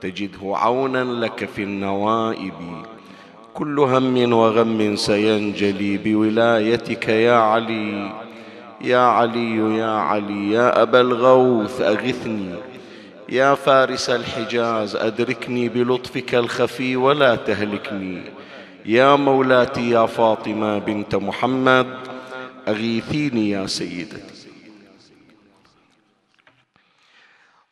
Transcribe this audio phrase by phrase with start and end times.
[0.00, 2.52] تجده عونا لك في النوائب.
[3.54, 8.12] كل هم وغم سينجلي بولايتك يا علي.
[8.80, 12.54] يا علي يا علي يا أبا الغوث أغثني.
[13.28, 18.22] يا فارس الحجاز أدركني بلطفك الخفي ولا تهلكني.
[18.86, 21.86] يا مولاتي يا فاطمة بنت محمد
[22.68, 24.37] أغيثيني يا سيدتي.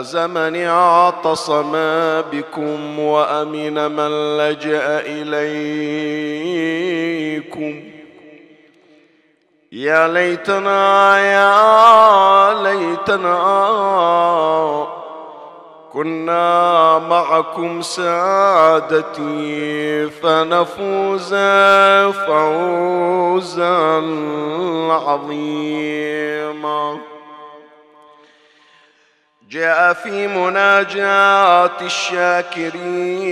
[0.00, 1.72] فاز من اعتصم
[2.32, 6.00] بكم وأمن من لجأ إليكم.
[9.72, 13.40] يا ليتنا يا ليتنا
[15.92, 19.20] كنا معكم سادتي
[20.10, 21.34] فنفوز
[22.26, 24.00] فوزا
[25.06, 26.98] عظيما.
[29.50, 33.26] جاء في مناجاة الشاكرين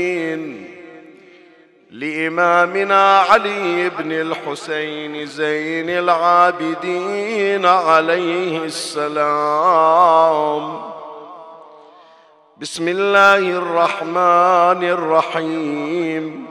[1.90, 10.00] لإمامنا علي بن الحسين زين العابدين عليه السلام.
[12.56, 16.46] بسم الله الرحمن الرحيم.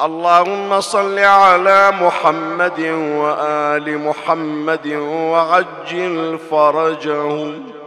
[0.00, 7.79] اللهم صل على محمد وآل محمد وعجل فرجهم.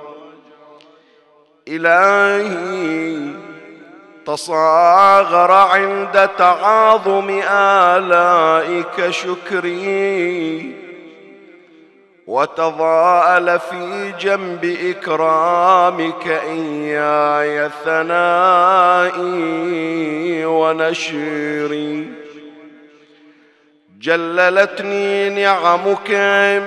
[1.75, 3.17] إلهي
[4.25, 10.75] تصاغر عند تعاظم آلائك شكري.
[12.27, 19.25] وتضاءل في جنب إكرامك إياي ثنائي
[20.45, 22.07] ونشري.
[23.99, 26.11] جللتني نعمك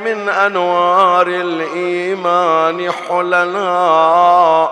[0.04, 4.68] من أنوار الإيمان حلنا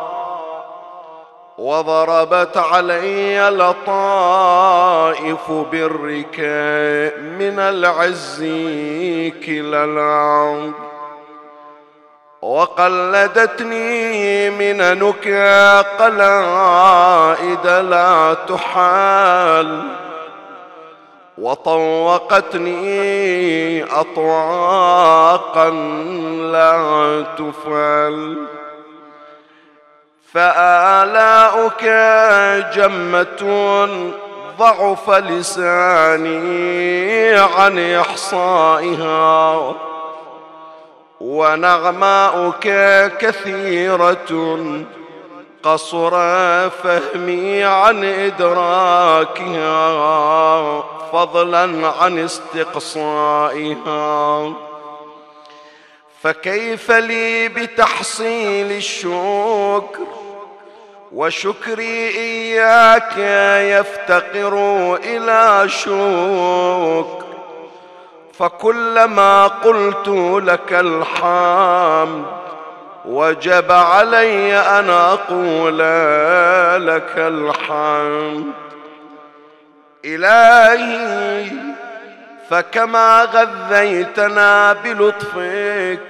[1.58, 4.70] وضربت علي لطائف
[5.72, 6.40] برك
[7.38, 8.40] من العز
[9.46, 10.72] كلا العود
[12.42, 13.80] وقلدتني
[14.50, 15.28] مننك
[15.98, 19.82] قلائد لا تحال.
[21.38, 22.74] وطوقتني
[23.84, 25.70] أطواقا
[26.52, 28.36] لا تفعل
[30.34, 31.84] فآلاؤك
[32.74, 33.42] جمة
[34.58, 36.34] ضعف لساني
[37.34, 39.74] عن إحصائها
[41.20, 42.62] ونغماؤك
[43.18, 44.58] كثيرة
[45.62, 46.10] قصر
[46.70, 49.70] فهمي عن إدراكها
[51.12, 53.84] فضلا عن استقصائها
[56.22, 60.23] فكيف لي بتحصيل الشكر
[61.14, 63.18] وشكري إياك
[63.78, 64.54] يفتقر
[65.04, 67.24] إلى شكر
[68.38, 70.08] فكلما قلت
[70.48, 72.24] لك الحمد
[73.04, 75.78] وجب علي أن أقول
[76.86, 78.52] لك الحمد.
[80.04, 81.50] إلهي
[82.50, 86.00] فكما غذيتنا بلطفك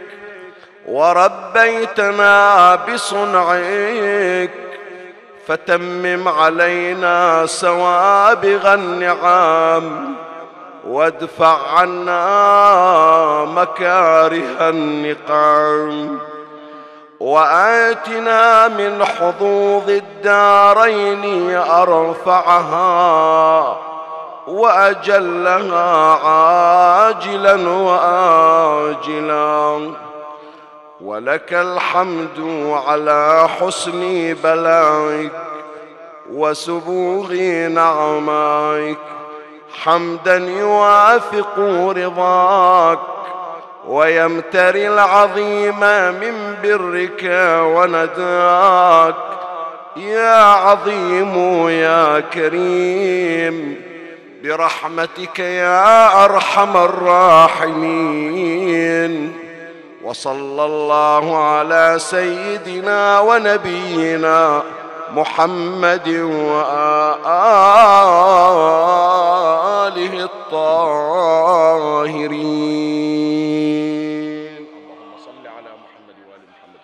[0.86, 4.50] وربيتنا بصنعك
[5.46, 10.14] فتمم علينا سوابغ النعم
[10.86, 16.18] وادفع عنا مكاره النقام
[17.20, 22.84] وآتنا من حظوظ الدارين أرفعها
[24.46, 29.54] وأجلها عاجلا واجلا.
[31.04, 35.32] ولك الحمد على حسن بلاغك
[36.32, 37.34] وسبوغ
[37.68, 38.98] نعمائك.
[39.82, 41.58] حمدا يوافق
[41.96, 42.98] رضاك
[43.88, 45.80] ويمتري العظيم
[46.20, 47.24] من برك
[47.74, 49.14] ونداك.
[49.96, 53.76] يا عظيم يا كريم
[54.42, 58.04] برحمتك يا أرحم الراحمين.
[60.04, 64.62] وصلى الله على سيدنا ونبينا
[65.10, 67.54] محمد وآله
[72.94, 76.80] الطاهرين اللهم صل على محمد وآل محمد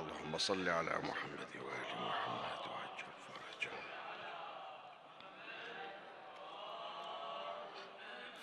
[0.00, 3.70] اللهم صل على محمد وآل محمد وعجل فرجه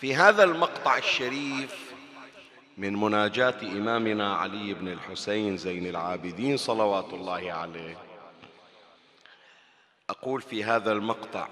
[0.04, 1.94] في هذا المقطع الشريف
[2.78, 7.98] من مناجاة إمامنا علي بن الحسين زين العابدين صلوات الله عليه.
[10.10, 11.48] أقول في هذا المقطع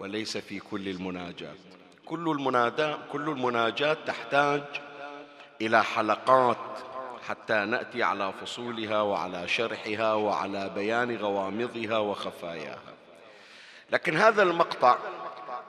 [0.00, 1.56] وليس في كل المناجات.
[2.06, 4.62] كل المناجات كل المناجات تحتاج
[5.60, 6.78] إلى حلقات
[7.28, 12.94] حتى نأتي على فصولها وعلى شرحها وعلى بيان غوامضها وخفاياها.
[13.90, 14.98] لكن هذا المقطع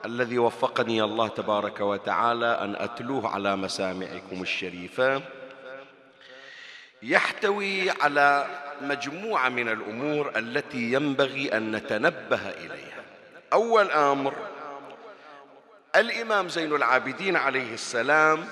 [0.04, 5.22] الذي وفقني الله تبارك وتعالى أن أتلوه على مسامعكم الشريفة.
[7.02, 8.46] يحتوي على
[8.80, 13.02] مجموعة من الأمور التي ينبغي أن نتنبه إليها.
[13.52, 14.34] أول أمر
[15.96, 18.48] الإمام زين العابدين عليه السلام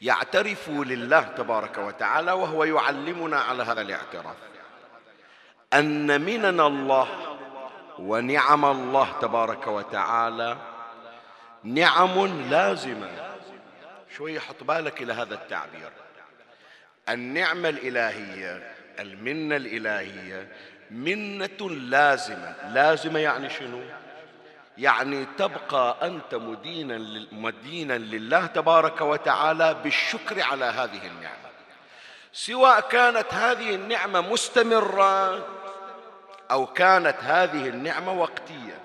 [0.00, 4.36] يعترف لله تبارك وتعالى وهو يعلمنا على هذا الاعتراف
[5.72, 7.35] أن منن الله
[7.98, 10.56] ونعم الله تبارك وتعالى
[11.64, 13.08] نعم لازمة.
[14.16, 15.90] شوي حط بالك إلى هذا التعبير.
[17.08, 20.48] النعمة الإلهية المنة الإلهية
[20.90, 22.54] منة لازمة.
[22.72, 23.80] لازمة يعني شنو؟
[24.78, 31.46] يعني تبقى أنت مدينا مدينا لله تبارك وتعالى بالشكر على هذه النعمة.
[32.32, 35.46] سواء كانت هذه النعمة مستمرة
[36.50, 38.80] أو كانت هذه النعمة وقتية.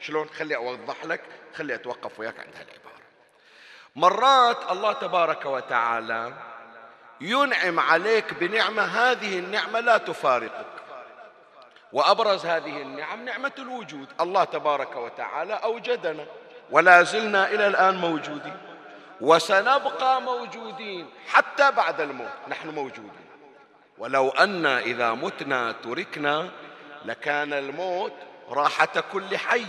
[0.00, 1.20] شلون؟ خلي أوضح لك
[1.56, 3.00] خلي أتوقف وياك عند هالعبارة.
[3.96, 6.32] مرات الله تبارك وتعالى
[7.20, 10.66] ينعم عليك بنعمة هذه النعمة لا تفارقك.
[11.92, 14.08] وأبرز هذه النعم نعمة الوجود.
[14.20, 16.26] الله تبارك وتعالى أوجدنا
[16.70, 18.56] ولا زلنا إلى الآن موجودين.
[19.20, 22.48] وسنبقى موجودين حتى بعد الموت.
[22.48, 23.26] نحن موجودين.
[23.98, 26.50] ولو أن إذا متنا تركنا
[27.04, 28.12] لكان الموت
[28.50, 29.66] راحة كل حي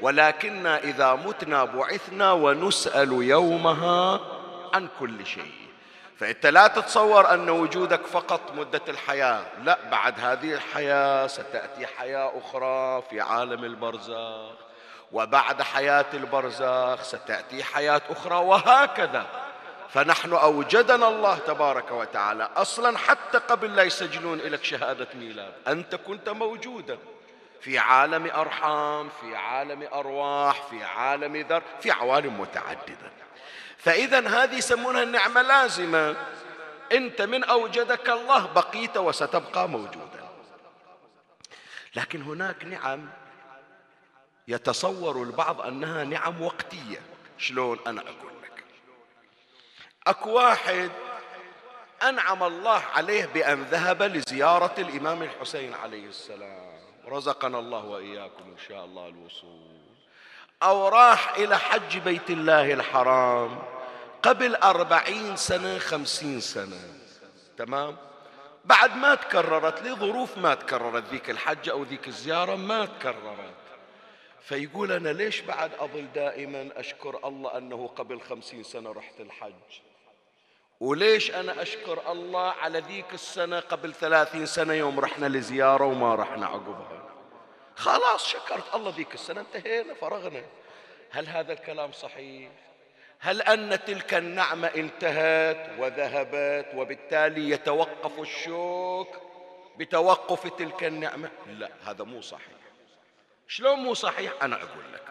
[0.00, 4.20] ولكن إذا متنا بعثنا ونسأل يومها
[4.74, 5.52] عن كل شيء.
[6.18, 13.02] فأنت لا تتصور أن وجودك فقط مدة الحياة لا بعد هذه الحياة ستأتي حياة أخرى
[13.10, 14.50] في عالم البرزخ
[15.12, 19.26] وبعد حياة البرزخ ستأتي حياة أخرى وهكذا.
[19.90, 25.52] فنحن أوجدنا الله تبارك وتعالى أصلا حتى قبل لا يسجلون لك شهادة ميلاد.
[25.68, 26.98] أنت كنت موجودا
[27.60, 33.12] في عالم أرحام في عالم أرواح في عالم ذر في عوالم متعددة.
[33.78, 36.16] فإذا هذه يسمونها النعمة لازمة.
[36.92, 40.28] أنت من أوجدك الله بقيت وستبقى موجودا.
[41.96, 43.08] لكن هناك نعم
[44.48, 47.00] يتصور البعض أنها نعم وقتية.
[47.38, 48.37] شلون أنا أقول؟
[50.08, 50.90] اكو واحد
[52.02, 56.78] أنعم الله عليه بأن ذهب لزيارة الإمام الحسين عليه السلام.
[57.08, 59.78] رزقنا الله وإياكم إن شاء الله الوصول.
[60.62, 63.58] أو راح إلى حج بيت الله الحرام
[64.22, 66.80] قبل أربعين سنة خمسين سنة.
[67.58, 67.96] تمام؟
[68.64, 73.54] بعد ما تكررت لظروف ما تكررت ذيك الحجة أو ذيك الزيارة ما تكررت.
[74.40, 79.52] فيقول أنا ليش بعد أظل دائما أشكر الله أنه قبل خمسين سنة رحت الحج؟
[80.80, 86.46] وليش أنا أشكر الله على ذيك السنة قبل ثلاثين سنة يوم رحنا لزيارة وما رحنا
[86.46, 87.08] عقبها
[87.76, 90.42] خلاص شكرت الله ذيك السنة انتهينا فرغنا.
[91.10, 92.50] هل هذا الكلام صحيح؟
[93.18, 99.08] هل أن تلك النعمة انتهت وذهبت وبالتالي يتوقف الشوك
[99.76, 102.58] بتوقف تلك النعمة؟ لا هذا مو صحيح.
[103.48, 105.02] شلون مو صحيح؟ أنا أقول لك.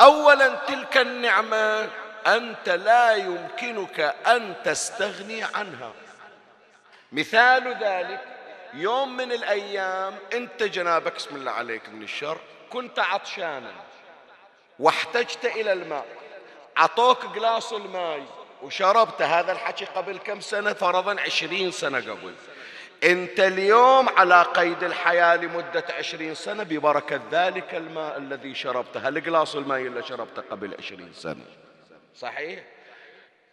[0.00, 1.90] أولا تلك النعمة
[2.26, 5.92] أنت لا يمكنك أن تستغني عنها.
[7.12, 8.20] مثال ذلك
[8.74, 12.38] يوم من الأيام أنت جنابك بسم الله عليك من الشر
[12.70, 13.72] كنت عطشانا
[14.78, 16.06] واحتجت إلى الماء
[16.76, 18.22] عطوك قلاص الماء
[18.62, 22.34] وشربت هذا الحكي قبل كم سنة؟ فرضا عشرين سنة قبل.
[23.04, 29.08] أنت اليوم على قيد الحياة لمدة عشرين سنة ببركة ذلك الماء الذي شربته.
[29.08, 31.44] هالقلاص الماء اللي شربته قبل عشرين سنة؟
[32.16, 32.60] صحيح؟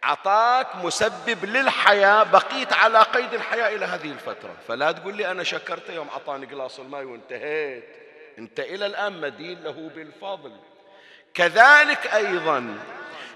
[0.02, 4.56] عطاك مسبب للحياة بقيت على قيد الحياة إلى هذه الفترة.
[4.68, 7.84] فلا تقول لي أنا شكرت يوم أعطاني قلاص الماء وانتهيت.
[8.38, 10.52] أنت إلى الآن مدين له بالفضل.
[11.34, 12.78] كذلك أيضا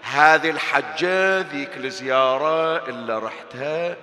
[0.03, 3.97] هذه الحجة ذيك الزيارة اللي رحتها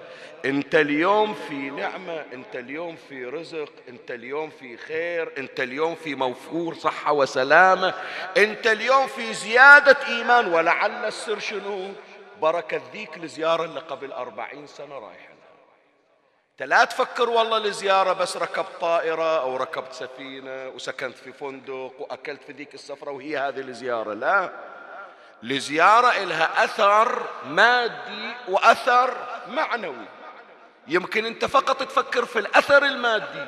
[0.45, 6.15] انت اليوم في نعمة انت اليوم في رزق انت اليوم في خير انت اليوم في
[6.15, 7.93] موفور صحة وسلامة.
[8.37, 11.91] انت اليوم في زيادة إيمان ولعل السر شنو؟
[12.41, 15.33] بركة ذيك الزيارة اللي قبل أربعين سنة رايحة
[16.51, 22.43] انت لا تفكر والله الزيارة بس ركبت طائرة أو ركبت سفينة وسكنت في فندق وأكلت
[22.43, 24.13] في ذيك السفرة وهي هذه الزيارة.
[24.13, 24.49] لا.
[25.43, 30.05] لزيارة إلها أثر مادي وأثر معنوي.
[30.87, 33.45] يمكن أنت فقط تفكر في الأثر المادي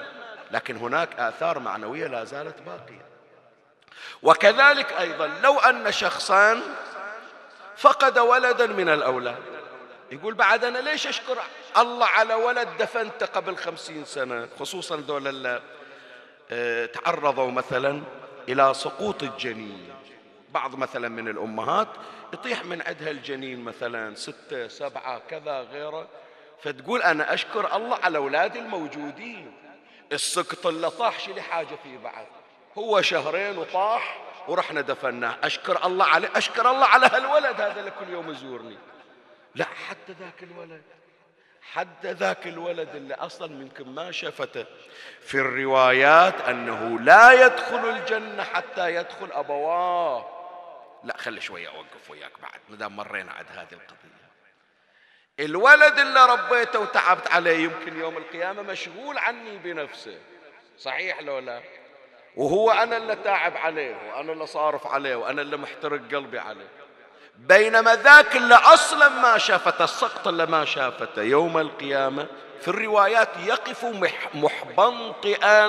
[0.51, 3.05] لكن هناك آثار معنوية لا زالت باقية.
[4.23, 6.61] وكذلك أيضا لو أن شخصا
[7.77, 9.43] فقد ولدا من الأولاد
[10.11, 11.37] يقول بعد أنا ليش أشكر
[11.77, 15.61] الله على ولد دفنت قبل خمسين سنة؟ خصوصا دول اللي
[16.51, 18.01] آه، تعرضوا مثلا
[18.49, 19.93] إلى سقوط الجنين.
[20.49, 21.87] بعض مثلا من الأمهات
[22.33, 26.07] يطيح من عندها الجنين مثلا ستة سبعة كذا غيره.
[26.65, 29.51] فتقول أنا أشكر الله على أولادي الموجودين.
[30.11, 32.27] السقط اللي طاح شي حاجة فيه بعد.
[32.77, 34.17] هو شهرين وطاح
[34.47, 35.37] ورحنا دفناه.
[35.43, 38.77] أشكر الله عليه أشكر الله على هالولد هذا اللي كل يوم يزورني.
[39.55, 40.83] لا حتى ذاك الولد.
[41.71, 44.65] حتى ذاك الولد اللي أصلا منكم ما شفته.
[45.21, 50.25] في الروايات أنه لا يدخل الجنة حتى يدخل أبواه.
[51.03, 52.59] لا خلي شوية أوقف وياك بعد.
[52.69, 54.14] مدام مرينا عد هذه القضية.
[55.39, 60.17] الولد اللي ربيته وتعبت عليه يمكن يوم القيامة مشغول عني بنفسه.
[60.79, 61.61] صحيح لو لا؟
[62.35, 66.67] وهو أنا اللي تعب عليه وأنا اللي صارف عليه وأنا اللي محترق قلبي عليه.
[67.37, 72.27] بينما ذاك اللي أصلا ما شافته السقط اللي ما شافته يوم القيامة
[72.61, 73.85] في الروايات يقف
[74.33, 75.63] محبنطئا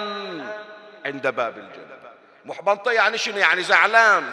[1.06, 1.96] عند باب الجنة.
[2.44, 4.32] محبنطئ يعني شنو؟ يعني زعلان.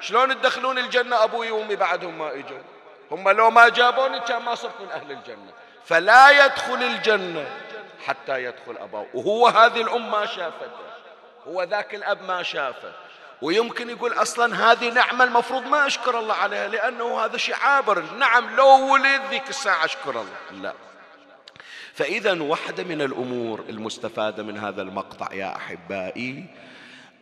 [0.00, 2.58] شلون تدخلون الجنة أبوي وأمي بعدهم ما إجوا؟
[3.10, 5.52] هم لو ما جابوني كان ما صرت من أهل الجنة.
[5.84, 7.46] فلا يدخل الجنة
[8.06, 9.06] حتى يدخل أباه.
[9.14, 10.90] وهو هذه الأم ما شافته.
[11.48, 12.92] هو ذاك الأب ما شافه.
[13.42, 18.02] ويمكن يقول أصلا هذه نعمة المفروض ما أشكر الله عليها لأنه هذا شيء عابر.
[18.18, 20.62] نعم لو ولد ذيك الساعة أشكر الله.
[20.62, 20.74] لا.
[21.94, 26.46] فإذا واحدة من الأمور المستفادة من هذا المقطع يا أحبائي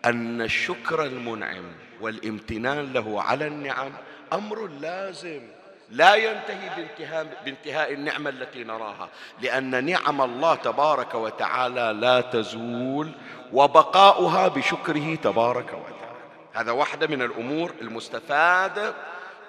[0.05, 3.93] أن الشكر المنعم والامتنان له على النعم
[4.33, 5.58] أمر لازم.
[5.91, 9.09] لا ينتهي بانتهاء, بانتهاء النعمة التي نراها
[9.43, 13.13] لأن نعم الله تبارك وتعالى لا تزول
[13.53, 16.19] وبقاؤها بشكره تبارك وتعالى.
[16.53, 18.95] هذا واحدة من الأمور المستفادة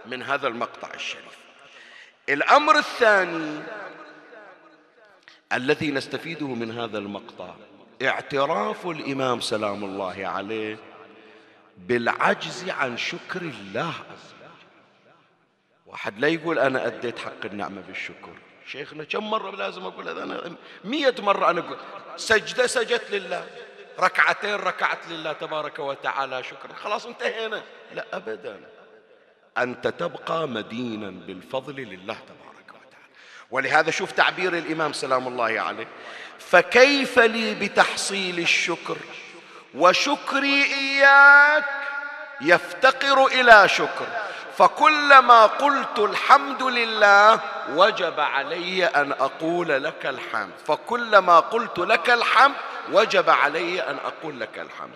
[0.06, 1.40] من هذا المقطع الشريف.
[2.30, 3.60] الأمر الثاني
[5.54, 7.54] الذي نستفيده من هذا المقطع
[8.02, 10.78] اعتراف الإمام سلام الله عليه
[11.78, 13.94] بالعجز عن شكر الله
[15.90, 18.34] واحد لا يقول أنا أديت حق النعمة بالشكر.
[18.68, 21.78] شيخنا كم مرة لازم أقول هذا؟ أنا مية مرة أنا أقول
[22.18, 23.48] سجدة سجدت لله
[24.00, 26.74] ركعتين ركعت لله تبارك وتعالى شكرا.
[26.74, 27.62] خلاص انتهينا.
[27.96, 28.60] لا أبدا.
[29.58, 33.06] أنت تبقى مدينا بالفضل لله تبارك وتعالى.
[33.52, 35.88] ولهذا شوف تعبير الإمام سلام الله عليه.
[36.40, 38.98] فكيف لي بتحصيل الشكر؟
[39.76, 41.66] وشكري إياك
[42.42, 44.29] يفتقر إلى شكر.
[44.60, 47.40] فكلما قلت الحمد لله
[47.76, 50.54] وجب علي أن أقول لك الحمد.
[50.68, 52.56] فكلما قلت لك الحمد
[52.92, 54.96] وجب علي أن أقول لك الحمد.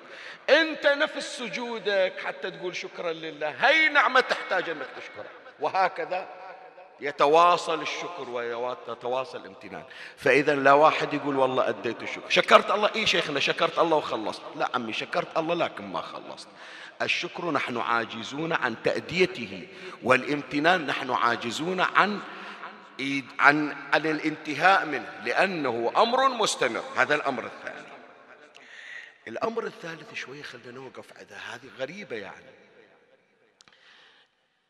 [0.50, 3.50] أنت نفس سجودك حتى تقول شكرا لله.
[3.60, 5.32] هي نعمة تحتاج أنك تشكرها.
[5.60, 6.27] وهكذا
[7.00, 9.84] يتواصل الشكر ويتواصل الامتنان.
[10.17, 12.29] فإذا لا واحد يقول والله أديت الشكر.
[12.29, 12.89] شكرت الله.
[12.96, 14.41] إيه شيخنا شكرت الله وخلصت.
[14.55, 16.48] لا عمي شكرت الله لكن ما خلصت.
[17.04, 19.68] الشكر نحن عاجزون عن تأديته
[20.04, 22.22] والامتنان نحن عاجزون عن
[23.40, 26.84] عن عن الانتهاء منه لأنه أمر مستمر.
[26.96, 27.88] هذا الأمر الثاني.
[29.28, 32.54] الأمر الثالث شوي خلينا نوقف عندها هذه غريبة يعني.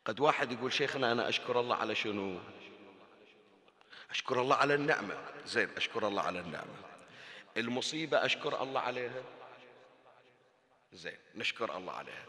[0.05, 2.39] قد واحد يقول شيخنا أنا أشكر الله على شنو؟
[4.11, 5.15] أشكر الله على النعمة.
[5.45, 6.75] زين أشكر الله على النعمة.
[7.57, 9.23] المصيبة أشكر الله عليها؟
[10.93, 12.25] زين نشكر الله عليها.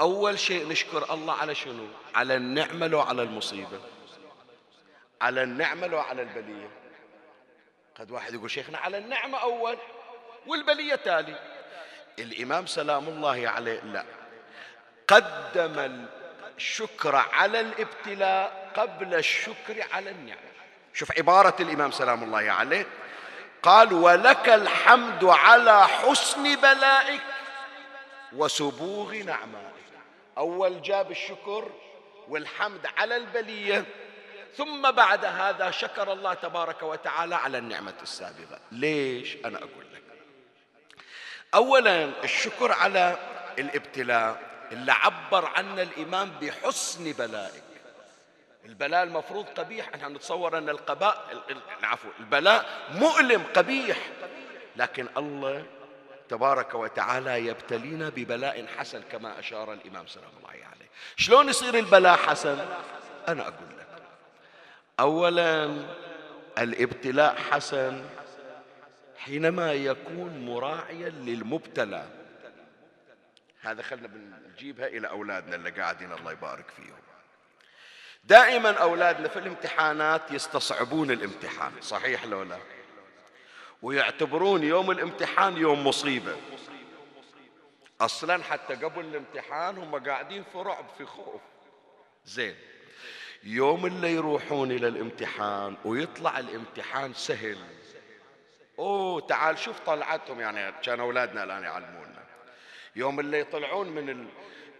[0.00, 3.80] أول شيء نشكر الله على شنو؟ على النعمة لو على المصيبة.
[5.20, 6.70] على النعمة لو على البلية.
[7.98, 9.78] قد واحد يقول شيخنا على النعمة أول
[10.46, 11.38] والبلية تالي.
[12.18, 14.04] الإمام سلام الله عليه لا.
[15.08, 16.06] قدم
[16.56, 20.52] الشكر على الابتلاء قبل الشكر على النعمة.
[20.94, 22.86] شوف عبارة الإمام سلام الله عليه.
[23.62, 27.22] قال ولك الحمد على حسن بلائك
[28.36, 29.72] وسبوغ نعمائك
[30.38, 31.70] أول جاب الشكر
[32.28, 33.84] والحمد على البلية.
[34.56, 38.58] ثم بعد هذا شكر الله تبارك وتعالى على النعمة السابقة.
[38.72, 40.02] ليش أنا أقول لك؟
[41.54, 43.16] أولا الشكر على
[43.58, 44.40] الابتلاء
[44.72, 47.62] اللي عبر عنا الإمام بحسن بلائك.
[48.64, 49.88] البلاء المفروض قبيح.
[49.94, 51.44] إحنا نتصور أن القباء
[51.80, 53.98] العفو البلاء مؤلم قبيح.
[54.76, 55.66] لكن الله
[56.28, 60.88] تبارك وتعالى يبتلينا ببلاء حسن كما أشار الإمام سلام الله عليه.
[61.16, 62.58] شلون يصير البلاء حسن؟
[63.28, 63.86] أنا أقول لك.
[65.00, 65.76] اولا
[66.58, 68.04] الابتلاء حسن
[69.18, 72.04] حينما يكون مراعيا للمبتلى.
[73.60, 77.02] هذا خلنا بنجيبها إلى أولادنا اللي قاعدين الله يبارك فيهم.
[78.24, 82.58] دائما أولادنا في الامتحانات يستصعبون الامتحان صحيح لو لا؟
[83.82, 86.36] ويعتبرون يوم الامتحان يوم مصيبة.
[88.00, 91.40] أصلا حتى قبل الامتحان هم قاعدين في رعب في خوف.
[92.24, 92.56] زين.
[93.44, 97.58] يوم اللي يروحون إلى الامتحان ويطلع الامتحان سهل.
[98.78, 102.24] أوه تعال شوف طلعتهم يعني كان أولادنا الآن يعلمونا.
[102.96, 104.26] يوم اللي يطلعون من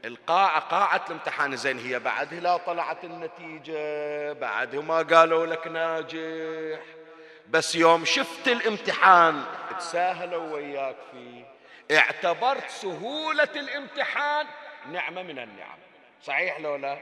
[0.04, 7.01] القاعة قاعة الامتحان زين هي بعد لا طلعت النتيجة بعد ما قالوا لك ناجح.
[7.50, 9.42] بس يوم شفت الامتحان.
[9.78, 11.44] تساهلوا وياك فيه.
[11.98, 14.46] اعتبرت سهولة الامتحان
[14.92, 15.78] نعمة من النعم.
[16.22, 16.98] صحيح لو لا؟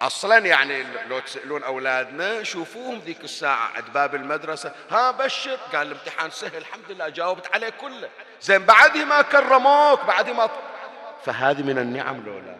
[0.00, 4.74] أصلا يعني لو تسألون أولادنا شوفوهم ذيك الساعة عند باب المدرسة.
[4.90, 5.58] ها بشر.
[5.72, 8.08] قال الامتحان سهل الحمد لله جاوبت عليه كله.
[8.40, 10.50] زين بعدها ما كرموك بعد ما
[11.24, 12.56] فهذه من النعم لولا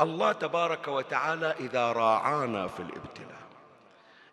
[0.00, 3.46] الله تبارك وتعالى إذا راعانا في الابتلاء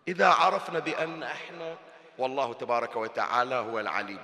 [0.08, 1.76] إذا عرفنا بأن إحنا
[2.18, 4.22] والله تبارك وتعالى هو العليم.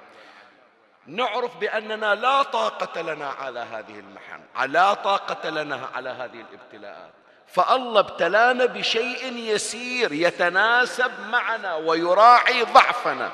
[1.07, 7.11] نعرف بأننا لا طاقة لنا على هذه المحن لا طاقة لنا على هذه الابتلاءات.
[7.47, 13.31] فالله ابتلانا بشيء يسير يتناسب معنا ويراعي ضعفنا.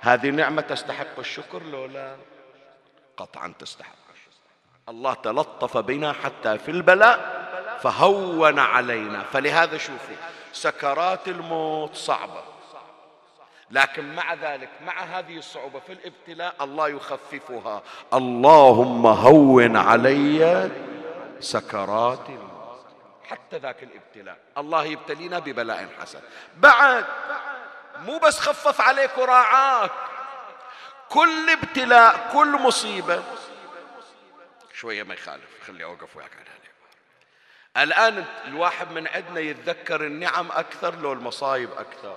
[0.00, 2.16] هذه نعمة تستحق الشكر لولا
[3.16, 3.92] قطعا تستحق.
[4.88, 7.42] الله تلطف بنا حتى في البلاء
[7.82, 9.22] فهون علينا.
[9.22, 10.16] فلهذا شوفوا
[10.52, 12.51] سكرات الموت صعبة.
[13.72, 17.82] لكن مع ذلك مع هذه الصعوبة في الابتلاء الله يخففها.
[18.14, 20.70] اللهم هون علي
[21.40, 22.26] سكرات
[23.24, 24.38] حتى ذاك الابتلاء.
[24.58, 26.20] الله يبتلينا ببلاء حسن.
[26.56, 27.04] بعد
[28.06, 29.90] مو بس خفف عليك وراعاك.
[31.08, 33.22] كل ابتلاء كل مصيبة.
[34.74, 36.30] شوية ما يخالف خلي أوقف وياك
[37.76, 42.16] على الآن الواحد من عندنا يتذكر النعم أكثر لو المصايب أكثر.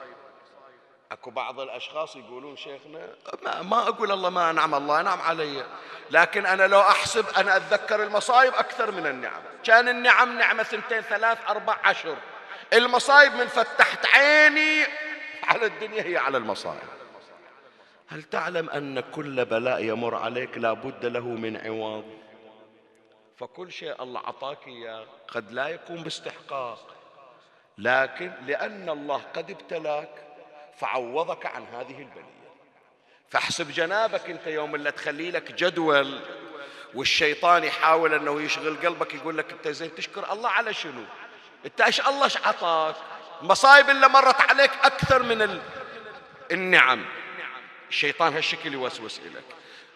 [1.16, 3.08] أكو بعض الأشخاص يقولون شيخنا
[3.44, 5.66] ما, ما أقول الله ما أنعم الله أنعم علي.
[6.12, 9.42] لكن أنا لو أحسب أنا أتذكر المصايب أكثر من النعم.
[9.64, 12.18] كان النعم نعمة ثنتين ثلاث أربع عشر.
[12.74, 14.84] المصايب من فتحت عيني
[15.44, 16.90] على الدنيا هي على المصايب.
[18.08, 22.06] هل تعلم أن كل بلاء يمر عليك لا بد له من عوض؟
[23.38, 26.88] فكل شيء الله عطاك إياه قد لا يكون باستحقاق.
[27.78, 30.25] لكن لأن الله قد ابتلاك
[30.80, 32.36] فعوضك عن هذه البلية.
[33.30, 36.22] فاحسب جنابك أنت يوم اللي تخلي لك جدول
[36.94, 41.04] والشيطان يحاول أنه يشغل قلبك يقول لك أنت زين تشكر الله على شنو؟
[41.66, 42.96] أنت إيش الله إيش عطاك؟
[43.42, 45.60] المصايب اللي مرت عليك أكثر من
[46.52, 47.06] النعم.
[47.90, 49.46] الشيطان هالشكل يوسوس إليك.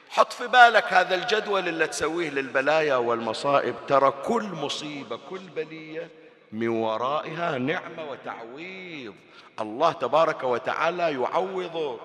[0.09, 3.75] حط في بالك هذا الجدول اللي تسويه للبلايا والمصائب.
[3.87, 6.09] ترى كل مصيبة كل بلية
[6.51, 9.15] من ورائها نعمة وتعويض.
[9.59, 11.99] الله تبارك وتعالى يعوضك.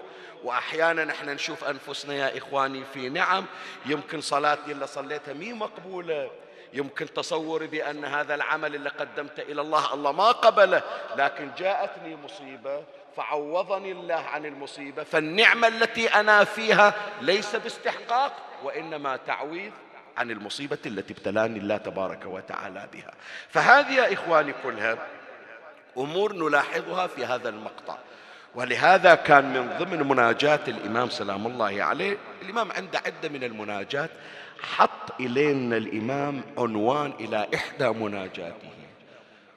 [0.44, 3.44] وأحيانا إحنا نشوف أنفسنا يا إخواني في نعم.
[3.86, 6.30] يمكن صلاتي اللي صليتها مي مقبولة.
[6.72, 10.82] يمكن تصوري بأن هذا العمل اللي قدمته إلى الله الله ما قبله.
[11.16, 12.84] لكن جاءتني مصيبة
[13.16, 15.02] فعوضني الله عن المصيبة.
[15.02, 19.72] فالنعمة التي أنا فيها ليس باستحقاق وإنما تعويض
[20.16, 23.10] عن المصيبة التي ابتلاني الله تبارك وتعالى بها.
[23.48, 24.98] فهذه يا إخواني كلها
[25.96, 27.96] أمور نلاحظها في هذا المقطع.
[28.54, 34.10] ولهذا كان من ضمن مناجات الإمام سلام الله عليه الإمام عنده عدة من المناجات
[34.62, 38.70] حط إلينا الإمام عنوان إلى إحدى مناجاته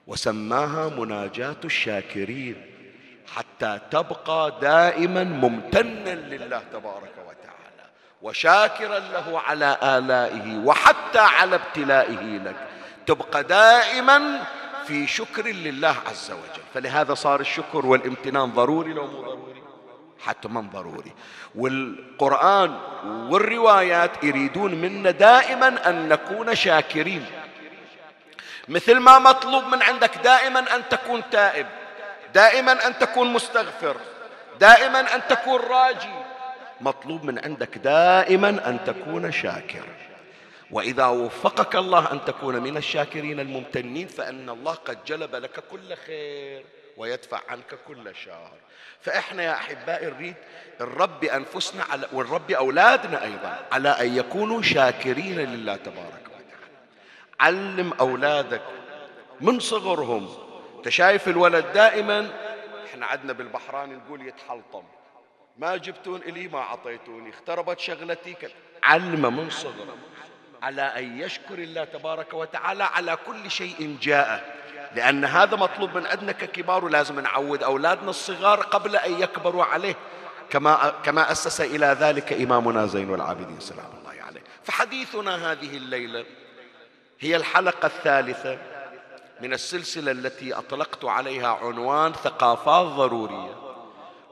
[0.08, 2.66] وسماها مناجات الشاكرين
[3.36, 7.27] حتى تبقى دائما ممتنا لله تبارك وتعالى
[8.22, 12.56] وشاكرا له على آلائه وحتى على ابتلائه لك.
[13.06, 14.44] تبقى دائما
[14.88, 16.64] في شكر لله عز وجل.
[16.74, 19.64] فلهذا صار الشكر والامتنان ضروري لو مو ضروري؟
[20.26, 21.14] حتما ضروري.
[21.56, 27.26] والقرآن والروايات يريدون منا دائما أن نكون شاكرين.
[28.68, 31.68] مثل ما مطلوب من عندك دائما أن تكون تائب
[32.34, 33.96] دائما أن تكون مستغفر
[34.60, 36.14] دائما أن تكون راجي
[36.82, 39.84] مطلوب من عندك دائما أن تكون شاكر.
[40.72, 46.66] وإذا وفقك الله أن تكون من الشاكرين الممتنين فإن الله قد جلب لك كل خير
[46.98, 48.52] ويدفع عنك كل شر.
[49.02, 50.36] فإحنا يا أحبائي نريد
[50.82, 56.78] نربي أنفسنا على ونربي أولادنا أيضا على أن يكونوا شاكرين لله تبارك وتعالى.
[57.40, 58.62] علم أولادك
[59.42, 60.30] من صغرهم.
[60.84, 62.30] تشايف الولد دائما؟
[62.86, 64.84] إحنا عدنا بالبحران نقول يتحلطم.
[65.58, 68.36] ما جبتون إلي ما عطيتوني اختربت شغلتي
[68.84, 69.98] علم من صغره
[70.64, 74.58] على أن يشكر الله تبارك وتعالى على كل شيء جاء
[74.96, 79.96] لأن هذا مطلوب من عندنا ككبار ولازم نعود أولادنا الصغار قبل أن يكبروا عليه.
[80.50, 84.42] كما كما أسس إلى ذلك إمامنا زين العابدين سلام الله عليه.
[84.64, 86.26] فحديثنا هذه الليلة
[87.20, 88.58] هي الحلقة الثالثة
[89.42, 93.67] من السلسلة التي أطلقت عليها عنوان ثقافات ضرورية.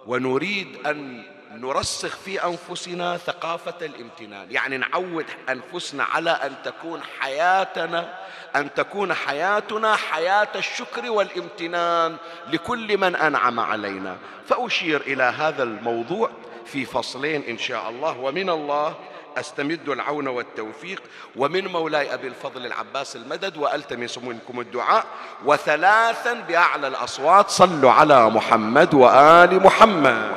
[0.08, 4.52] ونريد أن نرسخ في أنفسنا ثقافة الامتنان.
[4.52, 8.20] يعني نعود أنفسنا على أن تكون حياتنا
[8.56, 14.18] أن تكون حياتنا حياة الشكر والامتنان لكل من أنعم علينا.
[14.48, 16.30] فأشير إلى هذا الموضوع
[16.66, 18.20] في فصلين إن شاء الله.
[18.20, 18.96] ومن الله
[19.38, 21.04] أستمد العون والتوفيق.
[21.36, 25.06] ومن مولاي أبي الفضل العباس المدد وألتمس منكم الدعاء.
[25.46, 30.36] وثلاثا بأعلى الأصوات صلوا على محمد وآل محمد.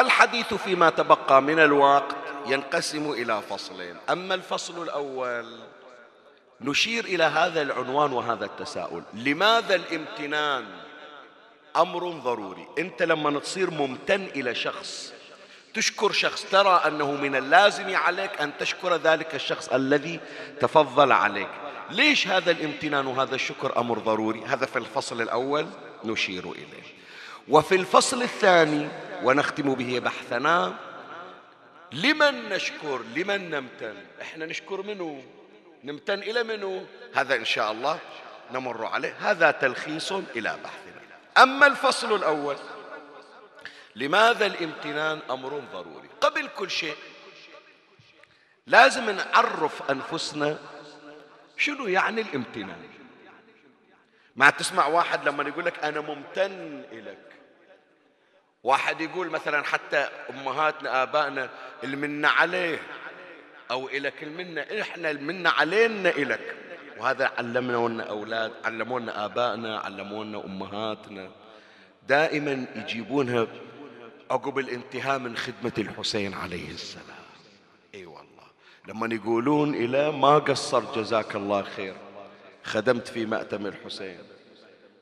[0.00, 3.96] الحديث فيما تبقى من الوقت ينقسم إلى فصلين.
[4.10, 5.58] أما الفصل الأول
[6.60, 9.02] نشير إلى هذا العنوان وهذا التساؤل.
[9.14, 10.64] لماذا الامتنان
[11.76, 15.12] أمر ضروري؟ أنت لما تصير ممتن إلى شخص
[15.74, 20.20] تشكر شخص ترى أنه من اللازم عليك أن تشكر ذلك الشخص الذي
[20.60, 21.50] تفضل عليك.
[21.90, 25.66] ليش هذا الامتنان وهذا الشكر أمر ضروري؟ هذا في الفصل الأول
[26.04, 26.88] نشير إليه.
[27.48, 28.88] وفي الفصل الثاني
[29.22, 30.74] ونختم به بحثنا.
[31.92, 35.22] لمن نشكر لمن نمتن؟ إحنا نشكر منه
[35.84, 37.98] نمتن إلى منه هذا إن شاء الله
[38.52, 39.14] نمر عليه.
[39.20, 41.02] هذا تلخيص إلى بحثنا.
[41.42, 42.56] أما الفصل الأول
[43.96, 46.96] لماذا الامتنان أمر ضروري؟ قبل كل شيء
[48.66, 50.58] لازم نعرف أنفسنا
[51.56, 52.88] شنو يعني الامتنان.
[54.36, 57.27] ما تسمع واحد لما يقول لك أنا ممتن الك
[58.68, 61.50] واحد يقول مثلا حتى أمهاتنا آبائنا
[61.84, 62.78] المنة عليه
[63.70, 66.56] أو إلك المنة إحنا المنة علينا إلك.
[66.98, 71.30] وهذا علمنا أولاد علمونا آبائنا علمونا أمهاتنا.
[72.08, 73.46] دائما يجيبونها
[74.30, 77.26] عقب الانتهاء من خدمة الحسين عليه السلام.
[77.94, 78.46] إي والله.
[78.88, 81.94] لما يقولون إلى ما قصر جزاك الله خير.
[82.64, 84.18] خدمت في مأتم الحسين.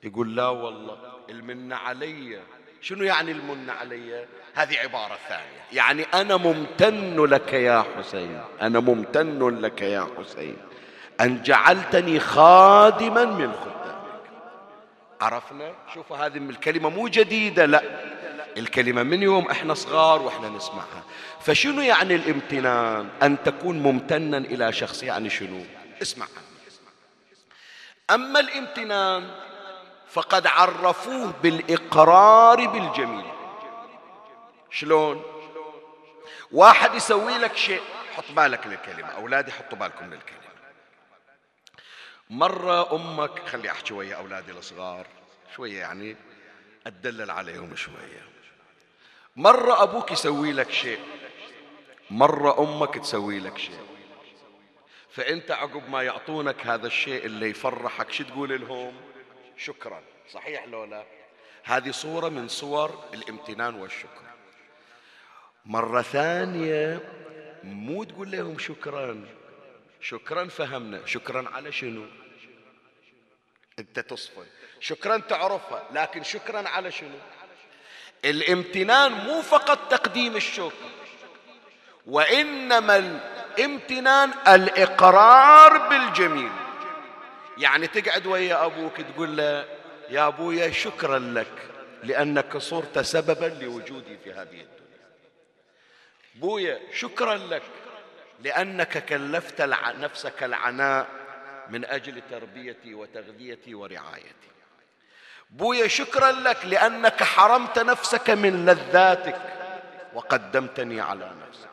[0.05, 0.99] يقول لا والله
[1.31, 2.41] المنة علي
[2.81, 5.63] شنو يعني المن علي؟ هذه عبارة ثانية.
[5.73, 8.41] يعني أنا ممتن لك يا حسين.
[8.63, 10.57] أنا ممتن لك يا حسين.
[11.21, 14.21] أن جعلتني خادما من خدامك.
[15.21, 17.83] عرفنا؟ شوفوا هذه الكلمة مو جديدة لا.
[18.57, 21.03] الكلمة من يوم إحنا صغار وإحنا نسمعها.
[21.41, 25.61] فشنو يعني الامتنان؟ أن تكون ممتنا إلى شخص يعني شنو؟
[26.03, 26.27] اسمع.
[28.11, 29.31] أما الامتنان
[30.11, 33.25] فقد عرفوه بالإقرار بالجميل.
[34.71, 35.23] شلون؟
[36.53, 37.83] واحد يسوي لك شيء
[38.15, 40.37] حط بالك للكلمة أولادي حطوا بالكم للكلمة.
[42.31, 45.07] مرة أمك خلي أحكي ويا أولادي الصغار
[45.57, 46.17] شوية يعني
[46.87, 48.29] أتدلل عليهم شوية.
[49.37, 51.01] مرة أبوك يسوي لك شيء
[52.11, 53.87] مرة أمك تسوي لك شيء.
[55.11, 58.95] فأنت عقب ما يعطونك هذا الشيء اللي يفرحك شو تقول لهم؟
[59.57, 60.03] شكرا.
[60.33, 61.05] صحيح لو لا
[61.65, 64.27] هذه صورة من صور الامتنان والشكر.
[65.65, 67.13] مرة ثانية
[67.65, 69.25] مو تقول لهم شكرا.
[70.01, 71.07] شكرا فهمنا.
[71.07, 72.07] شكرا على شنو؟
[73.79, 74.47] أنت تصفن.
[74.81, 77.19] شكرا تعرفها لكن شكرا على شنو؟
[78.25, 80.91] الامتنان مو فقط تقديم الشكر
[82.07, 86.66] وإنما الامتنان الإقرار بالجميل.
[87.59, 89.65] يعني تقعد ويا أبوك تقول له
[90.11, 91.53] يا أبويا شكرا لك
[92.03, 95.07] لأنك صرت سببا لوجودي في هذه الدنيا.
[96.37, 97.63] أبويا شكرا لك
[98.43, 99.61] لأنك كلفت
[100.01, 101.07] نفسك العناء
[101.71, 104.47] من أجل تربيتي وتغذيتي ورعايتي.
[105.51, 109.41] بويا شكرا لك لأنك حرمت نفسك من لذاتك
[110.15, 111.69] وقدمتني على نفسك.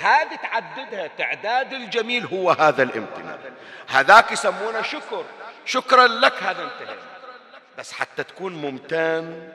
[0.00, 3.38] هذه تعددها تعداد الجميل هو هذا الامتنان
[3.88, 5.24] هذاك يسمونه شكر.
[5.64, 6.96] شكرا لك هذا انتهى
[7.78, 9.48] بس حتى تكون ممتن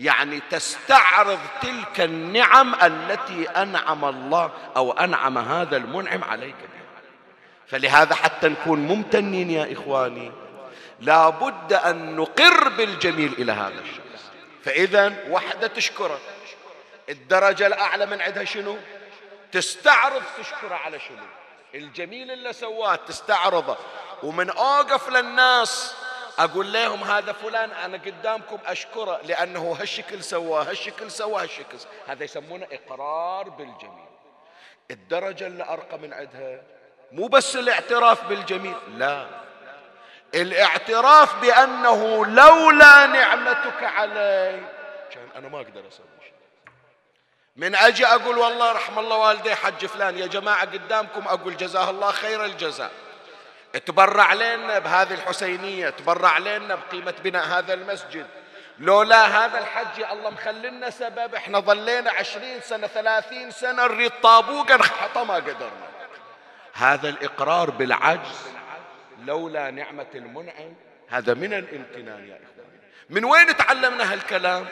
[0.00, 6.86] يعني تستعرض تلك النعم التي أنعم الله أو أنعم هذا المنعم عليك بها.
[7.66, 10.32] فلهذا حتى نكون ممتنين يا إخواني
[11.00, 14.30] لا بد أن نقر بالجميل إلى هذا الشخص.
[14.64, 16.18] فاذا وحدة تشكره
[17.08, 18.76] الدرجة الأعلى من عندها شنو؟
[19.56, 21.26] تستعرض تشكره على شنو؟
[21.74, 23.76] الجميل اللي سواه تستعرضه.
[24.22, 25.94] ومن أوقف للناس
[26.38, 32.66] أقول لهم هذا فلان أنا قدامكم أشكره لأنه هالشكل سواه هالشكل سواه هالشكل هذا يسمونه
[32.72, 34.06] إقرار بالجميل.
[34.90, 36.62] الدرجة اللي أرقى من عندها
[37.12, 39.26] مو بس الاعتراف بالجميل لا.
[40.34, 44.60] الاعتراف بأنه لولا نعمتك علي
[45.10, 46.06] كان أنا ما أقدر أسوي.
[47.56, 52.10] من أجي أقول والله رحم الله والدي حج فلان يا جماعة قدامكم أقول جزاه الله
[52.10, 52.90] خير الجزاء.
[53.86, 58.26] تبرع لنا بهذه الحسينية تبرع لنا بقيمة بناء هذا المسجد.
[58.78, 61.34] لولا هذا الحج الله مخللنا سبب.
[61.34, 65.86] إحنا ظلينا عشرين سنة ثلاثين سنة نريد طابوقا حتى ما قدرنا.
[66.72, 68.48] هذا الإقرار بالعجز
[69.24, 70.74] لولا نعمة المنعم.
[71.08, 72.80] هذا من الامتنان يا إخواني.
[73.10, 74.66] من وين تعلمنا هالكلام؟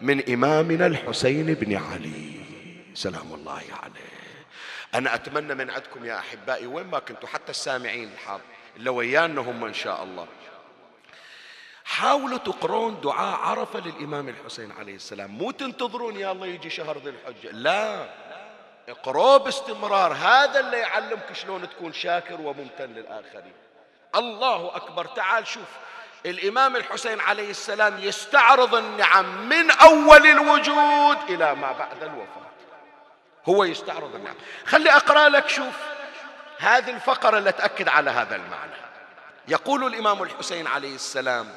[0.00, 2.40] من إمامنا الحسين بن علي.
[2.94, 4.10] سلام الله عليه.
[4.94, 8.42] أنا أتمنى من عندكم يا أحبائي وين ما كنتوا حتى السامعين الحاضر
[8.76, 10.26] اللي ويانا هم إن شاء الله.
[11.84, 15.30] حاولوا تقرون دعاء عرفة للإمام الحسين عليه السلام.
[15.30, 17.50] مو تنتظرون يا الله يجي شهر ذي الحجة.
[17.52, 18.06] لا.
[18.88, 20.12] اقروا باستمرار.
[20.12, 23.52] هذا اللي يعلمك شلون تكون شاكر وممتن للآخرين.
[24.14, 25.06] الله أكبر.
[25.06, 25.68] تعال شوف.
[26.26, 32.50] الإمام الحسين عليه السلام يستعرض النعم من أول الوجود إلى ما بعد الوفاة.
[33.48, 34.34] هو يستعرض النعم.
[34.66, 35.74] خلي أقرأ لك شوف
[36.58, 38.72] هذه الفقرة اللي تأكد على هذا المعنى.
[39.48, 41.48] يقول الإمام الحسين عليه السلام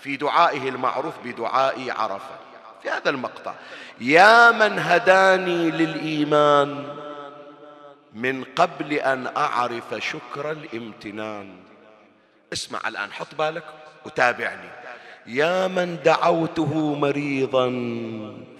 [0.00, 2.38] في دعائه المعروف بدعاء عرفة
[2.82, 3.54] في هذا المقطع
[4.00, 6.96] يا من هداني للإيمان
[8.12, 11.62] من قبل أن أعرف شكر الامتنان.
[12.52, 13.81] اسمع الآن حط بالك.
[14.06, 14.70] وتابعني.
[15.26, 17.68] يا من دعوته مريضا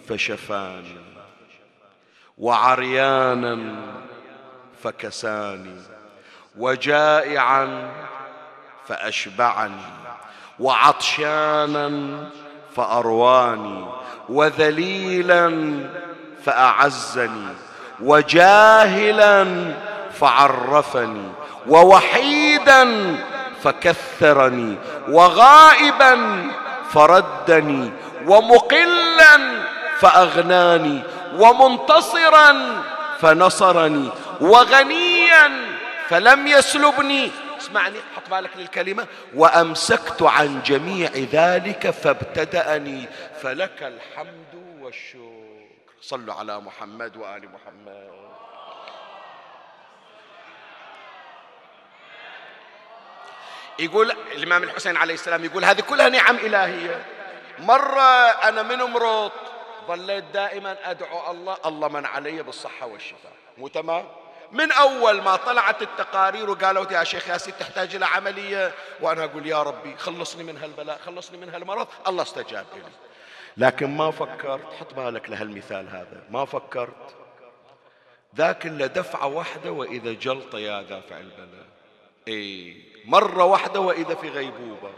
[0.08, 1.02] فشفاني
[2.38, 3.74] وعريانا
[4.84, 5.76] فكساني
[6.58, 7.90] وجائعا
[8.88, 9.82] فأشبعني
[10.60, 12.18] وعطشانا
[12.76, 13.84] فأرواني
[14.28, 15.74] وذليلا
[16.44, 17.46] فأعزني
[18.00, 19.72] وجاهلا
[20.12, 21.32] فعرفني
[21.68, 23.16] ووحيدا
[23.64, 24.76] فكثرني
[25.08, 26.44] وغائبا
[26.92, 27.90] فردني
[28.26, 29.62] ومقلا
[29.98, 31.02] فأغناني
[31.38, 32.82] ومنتصرا
[33.20, 34.08] فنصرني
[34.40, 35.50] وغنيا
[36.08, 37.30] فلم يسلبني.
[37.60, 39.06] اسمعني حط بالك للكلمة.
[39.34, 43.08] وأمسكت عن جميع ذلك فابتدأني.
[43.42, 45.22] فلك الحمد والشكر.
[46.00, 48.11] صلوا على محمد وآل محمد.
[53.78, 57.04] يقول الإمام الحسين عليه السلام يقول هذه كلها نعم إلهية.
[57.58, 59.32] مرة أنا من مرض
[59.88, 63.32] ظليت دائما أدعو الله الله من علي بالصحة والشفاء.
[63.58, 64.08] مو تمام؟
[64.52, 69.62] من أول ما طلعت التقارير وقالوا يا شيخ ياسين تحتاج إلى عملية وأنا أقول يا
[69.62, 72.82] ربي خلصني من هالبلاء خلصني من هالمرض الله استجاب لي.
[73.56, 77.14] لكن ما فكرت حط بالك لهالمثال هذا ما فكرت.
[78.36, 81.66] ذاك اللي دفعة واحدة وإذا جلط يا دافع البلاء.
[82.28, 82.91] إيه.
[83.04, 84.90] مرة واحدة وإذا في غيبوبة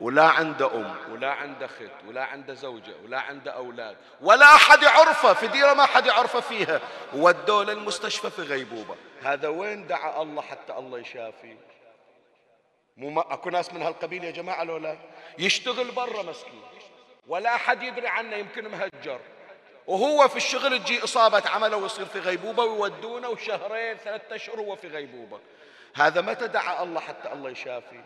[0.00, 5.34] ولا عنده أم ولا عنده خت ولا عنده زوجة ولا عنده أولاد ولا أحد يعرفه
[5.34, 6.80] في ديرة ما حد يعرفه فيها
[7.14, 8.96] ودوه للمستشفى في غيبوبة.
[9.22, 11.56] هذا وين دعا الله حتى الله يشافي؟
[12.96, 14.96] مو أكو ناس من هالقبيل يا جماعة لو لا؟
[15.38, 16.62] يشتغل برا مسكين
[17.26, 19.20] ولا أحد يدري عنه يمكن مهجر.
[19.86, 24.88] وهو في الشغل تجي إصابة عمله ويصير في غيبوبة ويودونه وشهرين ثلاثة أشهر وهو في
[24.88, 25.40] غيبوبة.
[25.98, 28.00] هذا متى دعا الله حتى الله يشافي؟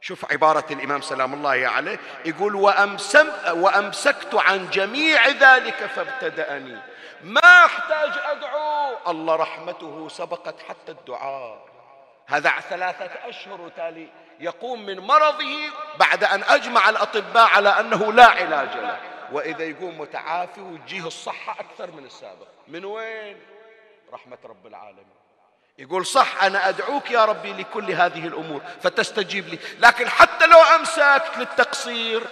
[0.00, 6.82] شوف عبارة الإمام سلام الله عليه يقول وأمسم وأمسكت عن جميع ذلك فابتدأني.
[7.22, 8.96] ما أحتاج أدعو.
[9.06, 11.64] الله رحمته سبقت حتى الدعاء.
[12.26, 14.08] هذا ثلاثة أشهر وتالي
[14.40, 19.00] يقوم من مرضه بعد أن أجمع الأطباء على أنه لا علاج له.
[19.32, 22.48] وإذا يقوم متعافي وتجيه الصحة أكثر من السابق.
[22.68, 23.40] من وين؟
[24.12, 25.21] رحمة رب العالمين.
[25.78, 29.58] يقول صح أنا أدعوك يا ربي لكل هذه الأمور فتستجيب لي.
[29.78, 32.22] لكن حتى لو أمسكت للتقصير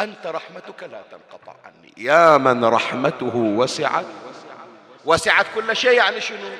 [0.00, 1.92] أنت رحمتك لا تنقطع عني.
[1.96, 4.06] يا من رحمته وسعت
[5.04, 5.92] وسعت كل شيء.
[5.92, 6.50] يعني شنو؟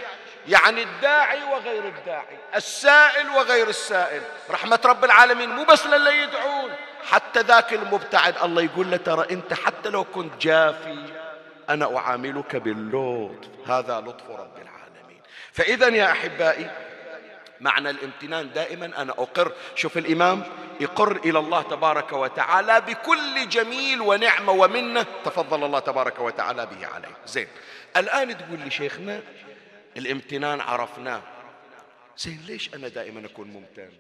[0.49, 4.23] يعني الداعي وغير الداعي السائل وغير السائل.
[4.51, 6.71] رحمة رب العالمين مو بس للي يدعون
[7.11, 8.35] حتى ذاك المبتعد.
[8.43, 11.07] الله يقول له ترى أنت حتى لو كنت جافي
[11.71, 13.71] أنا أعاملك باللطف.
[13.71, 14.82] هذا لطف رب العالمين.
[15.53, 16.71] فإذا يا أحبائي
[17.61, 19.53] معنى الامتنان دائما أنا أقر.
[19.75, 20.45] شوف الإمام
[20.81, 27.17] يقر إلى الله تبارك وتعالى بكل جميل ونعمة ومنة تفضل الله تبارك وتعالى به عليه.
[27.27, 27.49] زين
[27.97, 29.21] الآن تقول لي شيخنا
[29.97, 31.23] الامتنان عرفناه.
[32.19, 33.91] زين ليش أنا دائما أكون ممتن؟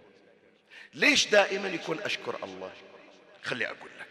[0.94, 2.70] ليش دائما يكون أشكر الله؟
[3.42, 4.01] خلي أقول لك.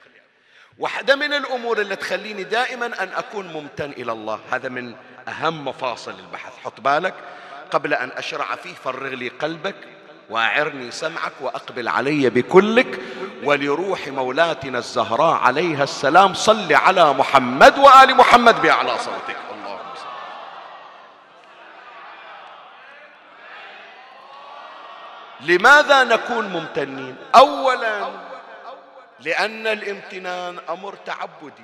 [0.82, 4.40] واحدة من الأمور اللي تخليني دائما أن أكون ممتن إلى الله.
[4.52, 4.96] هذا من
[5.28, 6.54] أهم مفاصل البحث.
[6.64, 7.14] حط بالك
[7.72, 9.76] قبل أن أشرع فيه فرغ لي قلبك
[10.30, 13.00] واعرني سمعك وأقبل علي بكلك
[13.44, 16.34] ولروح مولاتنا الزهراء عليها السلام.
[16.34, 19.38] صل على محمد وآل محمد بأعلى صوتك.
[19.54, 20.08] اللهم صل.
[25.42, 28.31] لماذا نكون ممتنين؟ اولا
[29.22, 31.64] لأن الامتنان أمر تعبدي.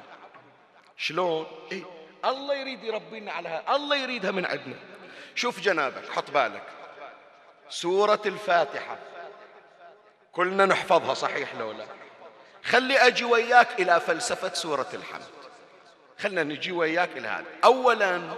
[0.97, 1.83] شلون؟ إيه؟
[2.25, 3.75] الله يريد يربينا على هذا.
[3.75, 4.79] الله يريدها من عندنا.
[5.35, 6.63] شوف جنابك حط بالك.
[7.69, 8.97] سورة الفاتحة.
[10.31, 11.85] كلنا نحفظها صحيح لو لا؟
[12.63, 15.27] خلي أجي وياك إلى فلسفة سورة الحمد.
[16.19, 17.45] خلنا نجي وياك إلى هذا.
[17.63, 18.37] أولا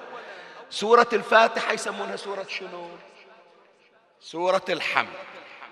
[0.70, 2.90] سورة الفاتحة يسمونها سورة شنو؟
[4.20, 5.14] سورة الحمد.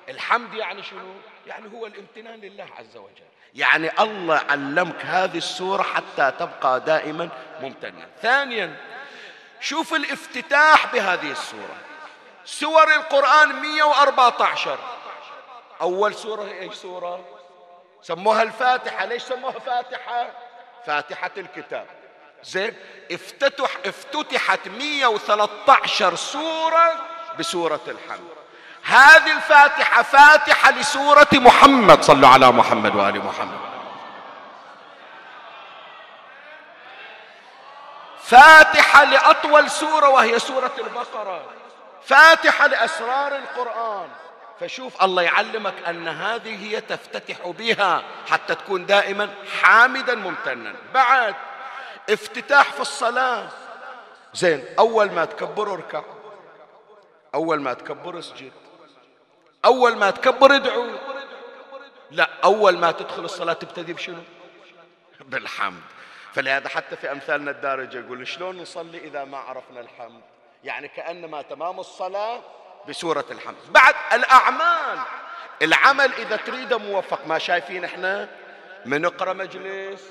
[0.10, 1.14] الحمد يعني شنو؟
[1.48, 3.28] يعني هو الامتنان لله عز وجل.
[3.58, 7.30] يعني الله علمك هذه السورة حتى تبقى دائما
[7.62, 8.08] ممتنا.
[8.22, 8.76] ثانيا
[9.60, 11.76] شوف الافتتاح بهذه السورة.
[12.46, 14.78] سور القرآن 114
[15.82, 17.26] أول سورة إيش سورة؟
[18.02, 19.06] سموها الفاتحة.
[19.06, 20.30] ليش سموها فاتحة؟
[20.86, 21.86] فاتحة الكتاب.
[22.44, 22.74] زين
[23.12, 26.94] افتتح افتتحت 113 سورة
[27.40, 28.37] بسورة الحمد.
[28.88, 32.02] هذه الفاتحة فاتحة لسورة محمد.
[32.02, 33.60] صلوا على محمد وآل محمد.
[38.24, 41.42] فاتحة لأطول سورة وهي سورة البقرة.
[42.04, 44.08] فاتحة لأسرار القرآن.
[44.60, 49.30] فشوف الله يعلمك أن هذه هي تفتتح بها حتى تكون دائما
[49.62, 50.76] حامدا ممتنا.
[50.94, 51.36] بعد
[52.10, 53.48] افتتاح في الصلاة.
[54.34, 56.04] زين أول ما تكبر اركع.
[57.36, 58.52] أول ما تكبر اسجد.
[59.66, 60.88] أول ما تكبر ادعو.
[62.12, 64.24] لا أول ما تدخل الصلاة تبتدي بشنو؟
[65.20, 65.82] بالحمد.
[66.34, 70.22] فلهذا حتى في أمثالنا الدارجة يقول شلون نصلي إذا ما عرفنا الحمد؟
[70.64, 72.42] يعني كأنما تمام الصلاة
[72.90, 73.56] بسورة الحمد.
[73.70, 75.00] بعد الأعمال.
[75.62, 77.28] العمل إذا تريده موفق.
[77.28, 78.30] ما شايفين إحنا؟
[78.86, 80.04] بنقرأ مجلس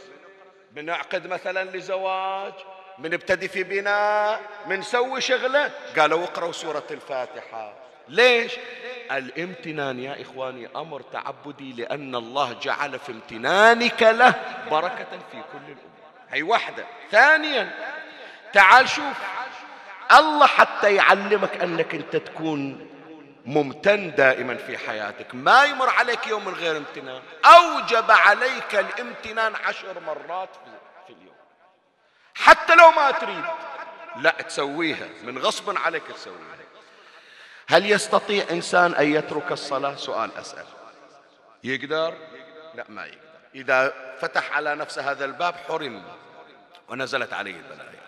[0.71, 2.53] بنعقد مثلا لزواج
[2.99, 5.71] بنبتدي في بناء بنسوي شغلة.
[5.99, 7.86] قالوا اقرأوا سورة الفاتحة.
[8.09, 8.53] ليش؟
[9.13, 14.35] الامتنان يا إخواني أمر تعبدي لأن الله جعل في امتنانك له
[14.71, 15.97] بركة في كل الأمور.
[16.31, 16.85] هي واحدة.
[17.11, 17.75] ثانيا
[18.53, 19.17] تعال شوف.
[20.19, 22.91] الله حتى يعلمك أنك أنت تكون
[23.47, 25.35] ممتن دائما في حياتك.
[25.35, 27.23] ما يمر عليك يوم من غير امتنان.
[27.45, 30.51] أوجب عليك الامتنان عشر مرات
[31.07, 31.37] في اليوم.
[32.35, 33.45] حتى لو ما تريد.
[34.17, 35.09] لا تسويها.
[35.25, 36.57] من غصب عليك تسويها.
[37.69, 40.65] هل يستطيع إنسان أن يترك الصلاة؟ سؤال أسأل.
[41.65, 42.15] يقدر؟
[42.75, 43.21] لا ما يقدر.
[43.55, 46.03] إذا فتح على نفسه هذا الباب حرم
[46.89, 48.07] ونزلت عليه البلايا.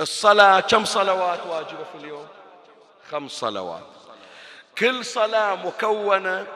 [0.00, 2.28] الصلاة كم صلوات واجبة في اليوم؟
[3.10, 3.86] خمس صلوات.
[4.78, 6.46] كل صلاة مكونة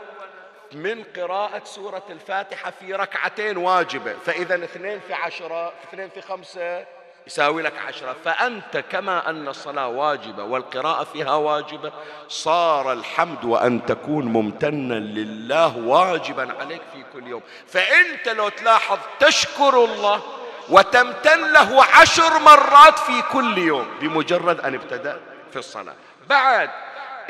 [0.73, 4.13] من قراءة سورة الفاتحة في ركعتين واجبة.
[4.13, 6.87] فإذا اثنين في عشرة اثنين في خمسة
[7.27, 8.17] يساوي لك عشرة.
[8.25, 11.93] فأنت كما أن الصلاة واجبة والقراءة فيها واجبة
[12.29, 17.43] صار الحمد وأن تكون ممتنا لله واجبا عليك في كل يوم.
[17.67, 20.23] فأنت لو تلاحظ تشكر الله
[20.69, 25.21] وتمتن له عشر مرات في كل يوم بمجرد أن ابتدأ
[25.51, 25.95] في الصلاة.
[26.29, 26.71] بعد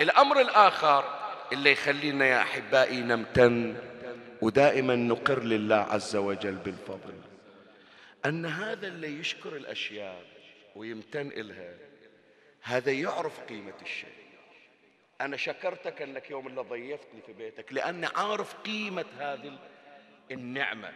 [0.00, 1.04] الأمر الآخر
[1.52, 3.76] اللي يخلينا يا أحبائي نمتن
[4.42, 7.25] ودائما نقر لله عز وجل بالفضل.
[8.28, 10.24] أن هذا اللي يشكر الأشياء
[10.76, 11.74] ويمتن إلها
[12.62, 14.26] هذا يعرف قيمة الشيء.
[15.20, 19.58] أنا شكرتك أنك يوم اللي ضيفتني في بيتك لأني عارف قيمة هذه
[20.30, 20.92] النعمة.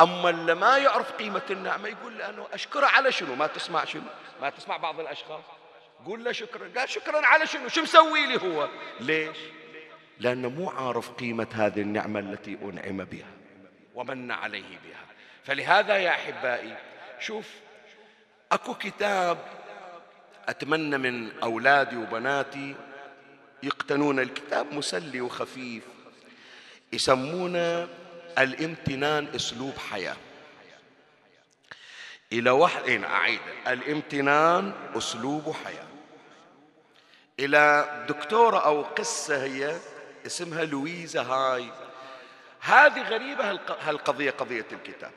[0.00, 4.02] أما اللي ما يعرف قيمة النعمة يقول لي أنا أشكره على شنو؟ ما تسمع شنو؟
[4.40, 5.44] ما تسمع بعض الأشخاص؟
[6.06, 6.70] قول له شكرا.
[6.76, 8.68] قال شكرا على شنو؟ شو مسوي لي هو؟
[9.00, 9.36] ليش؟
[10.18, 13.30] لأنه مو عارف قيمة هذه النعمة التي أنعم بها
[13.94, 15.05] ومن عليه بها.
[15.46, 16.76] فلهذا يا أحبائي
[17.20, 17.46] شوف
[18.52, 19.38] أكو كتاب
[20.48, 22.74] أتمنى من أولادي وبناتي
[23.62, 25.82] يقتنون الكتاب مسلي وخفيف
[26.92, 27.88] يسمونه
[28.38, 30.16] الامتنان أسلوب حياة.
[32.32, 35.86] إلى واحد إيه أعيد الامتنان أسلوب حياة.
[37.40, 39.76] إلى دكتورة أو قصة هي
[40.26, 41.68] اسمها لويزا هاي.
[42.60, 45.12] هذه غريبة هالقضية قضية الكتاب.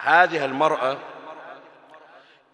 [0.00, 0.98] هذه المرأة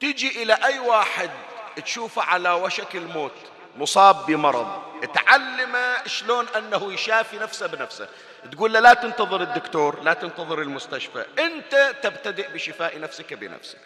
[0.00, 1.30] تجي إلى أي واحد
[1.76, 3.32] تشوفه على وشك الموت
[3.76, 4.82] مصاب بمرض
[5.14, 5.76] تعلم
[6.06, 8.08] شلون أنه يشافي نفسه بنفسه.
[8.52, 13.78] تقول له لا تنتظر الدكتور لا تنتظر المستشفى أنت تبتدئ بشفاء نفسك بنفسك.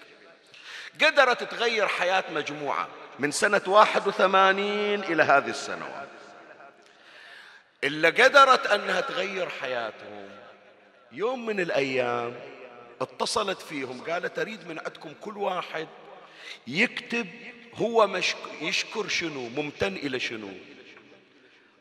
[1.02, 2.88] قدرت تغير حياة مجموعة
[3.18, 6.08] من سنة 81 إلى هذه السنوات
[7.84, 10.28] إلا قدرت أنها تغير حياتهم.
[11.12, 12.34] يوم من الأيام
[13.00, 15.88] اتصلت فيهم قالت أريد من عندكم كل واحد
[16.66, 17.26] يكتب
[17.74, 18.36] هو مشك...
[18.60, 20.48] يشكر شنو ممتن إلى شنو.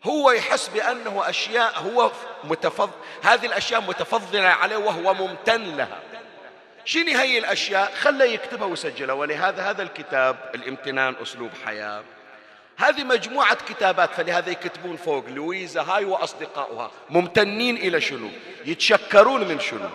[0.04, 2.12] هو يحس بأنه أشياء هو
[2.44, 2.94] متفضل
[3.24, 6.00] هذه الأشياء متفضلة عليه وهو ممتن لها.
[6.86, 9.16] شنو هي الأشياء؟ خلى يكتبها ويسجلها.
[9.16, 12.04] ولهذا هذا الكتاب الامتنان أسلوب حياة.
[12.78, 18.30] هذه مجموعة كتابات فلهذا يكتبون فوق لويزا هاي وأصدقائها ممتنين إلى شنو؟
[18.66, 19.90] يتشكرون من شنو؟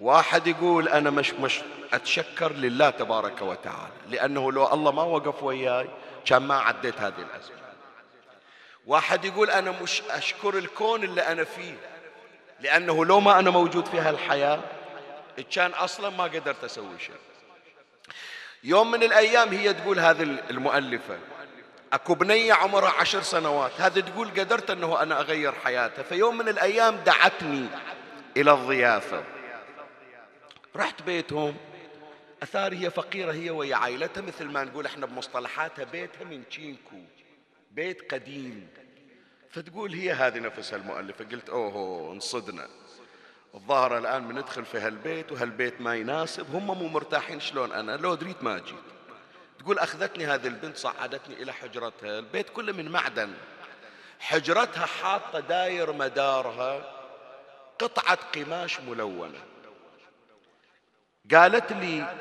[0.00, 1.60] واحد يقول أنا مش, مش
[1.92, 5.88] أتشكر لله تبارك وتعالى لأنه لو الله ما وقف وياي
[6.26, 7.56] كان ما عديت هذه الأزمة.
[8.86, 11.74] واحد يقول أنا مش أشكر الكون اللي أنا فيه
[12.60, 14.60] لأنه لو ما أنا موجود في هالحياة
[15.52, 17.14] كان أصلا ما قدرت أسوي شيء.
[18.64, 21.18] يوم من الأيام هي تقول هذه المؤلفة
[21.92, 26.96] أكو بنية عمرها عشر سنوات هذه تقول قدرت أنه أنا أغير حياتها فيوم من الأيام
[26.96, 27.66] دعتني
[28.36, 29.35] إلى الضيافة.
[30.76, 31.56] رحت بيتهم.
[32.42, 36.96] أثار هي فقيرة هي ويا عائلتها مثل ما نقول إحنا بمصطلحاتها بيتها من تشينكو
[37.70, 38.68] بيت قديم.
[39.50, 42.68] فتقول هي هذه نفسها المؤلفة قلت أوه انصدنا.
[43.54, 48.42] الظاهر الآن بندخل في هالبيت وهالبيت ما يناسب هم مو مرتاحين شلون أنا؟ لو دريت
[48.42, 48.74] ما جيت.
[49.58, 52.18] تقول أخذتني هذه البنت صعدتني إلى حجرتها.
[52.18, 53.34] البيت كله من معدن.
[54.20, 56.92] حجرتها حاطة داير مدارها
[57.78, 59.38] قطعة قماش ملونة.
[61.34, 62.14] قالت لي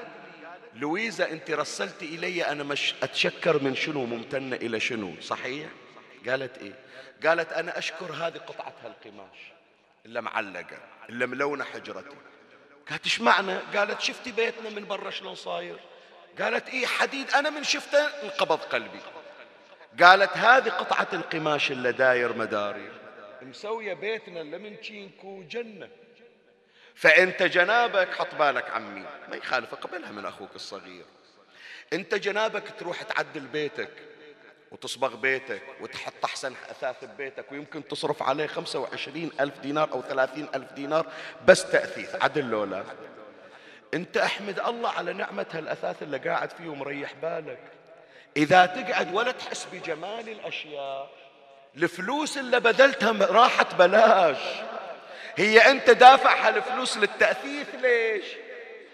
[0.76, 5.70] لويزا أنت رسلت إلي أنا مش أتشكر من شنو ممتنه إلى شنو صحيح؟
[6.28, 6.74] قالت إيه؟
[7.26, 9.38] قالت أنا أشكر هذه قطعة هالقماش
[10.06, 10.78] اللي معلقة
[11.10, 12.16] اللي ملونة حجرتي.
[12.90, 15.80] قالت إيش معنى؟ قالت شفتي بيتنا من برا شلون صاير.
[16.40, 19.00] قالت إيه حديد أنا من شفته انقبض قلبي.
[20.04, 22.92] قالت هذه قطعة القماش اللي داير مداري
[23.42, 24.76] مسوية بيتنا اللي من
[25.50, 25.90] جنة.
[26.96, 29.06] فأنت جنابك حط بالك عمي.
[29.30, 31.06] ما يخالف قبلها من أخوك الصغير.
[31.94, 33.90] أنت جنابك تروح تعدل بيتك
[34.72, 40.48] وتصبغ بيتك وتحط أحسن أثاث ببيتك ويمكن تصرف عليه خمسة وعشرين ألف دينار أو ثلاثين
[40.56, 41.06] ألف دينار
[41.48, 42.16] بس تأثيث.
[42.24, 42.84] عدل لولا
[43.94, 47.60] أنت أحمد الله على نعمة هالأثاث اللي قاعد فيه ومريح بالك.
[48.38, 51.10] إذا تقعد ولا تحس بجمال الأشياء
[51.76, 54.38] الفلوس اللي بذلتها راحت بلاش.
[55.38, 58.26] هي أنت دافع هالفلوس للتأثيث ليش؟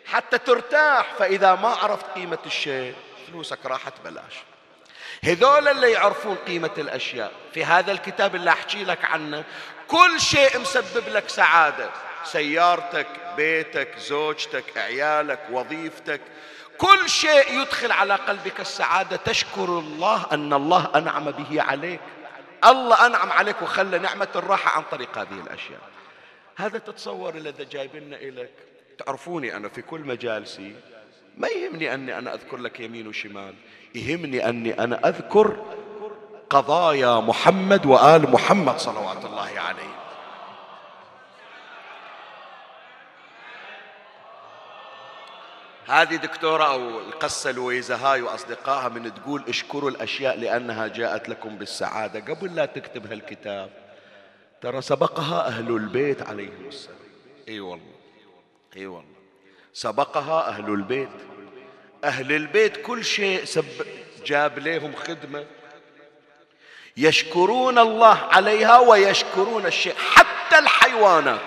[0.05, 2.95] حتى ترتاح فإذا ما عرفت قيمة الشيء
[3.27, 4.33] فلوسك راحت بلاش
[5.23, 9.43] هذول اللي يعرفون قيمة الأشياء في هذا الكتاب اللي أحكي لك عنه
[9.87, 11.89] كل شيء مسبب لك سعادة.
[12.23, 16.21] سيارتك بيتك زوجتك عيالك وظيفتك
[16.77, 18.59] كل شيء يدخل على قلبك.
[18.59, 21.99] السعادة تشكر الله أن الله أنعم به عليك.
[22.65, 25.90] الله أنعم عليك وخلى نعمة الراحة عن طريق هذه الأشياء.
[26.61, 28.51] هذا تتصور الذي جايبنا إليك؟
[29.05, 30.75] تعرفوني أنا في كل مجالسي
[31.37, 33.53] ما يهمني أني أنا أذكر لك يمين وشمال
[33.95, 35.65] يهمني أني أنا أذكر
[36.49, 40.01] قضايا محمد وآل محمد صلوات الله عليه.
[45.85, 52.33] هذه دكتورة أو القصة لويزا هاي وأصدقائها من تقول اشكروا الأشياء لأنها جاءت لكم بالسعادة
[52.33, 53.80] قبل لا تكتب هالكتاب.
[54.61, 56.97] ترى سبقها أهل البيت عليهم السلام.
[57.49, 57.93] إي والله
[58.77, 59.15] إي والله.
[59.73, 61.09] سبقها أهل البيت.
[62.03, 63.65] أهل البيت كل شيء سب
[64.25, 65.45] جاب لهم خدمة.
[66.97, 69.95] يشكرون الله عليها ويشكرون الشيء.
[69.95, 71.41] حتى الحيوانات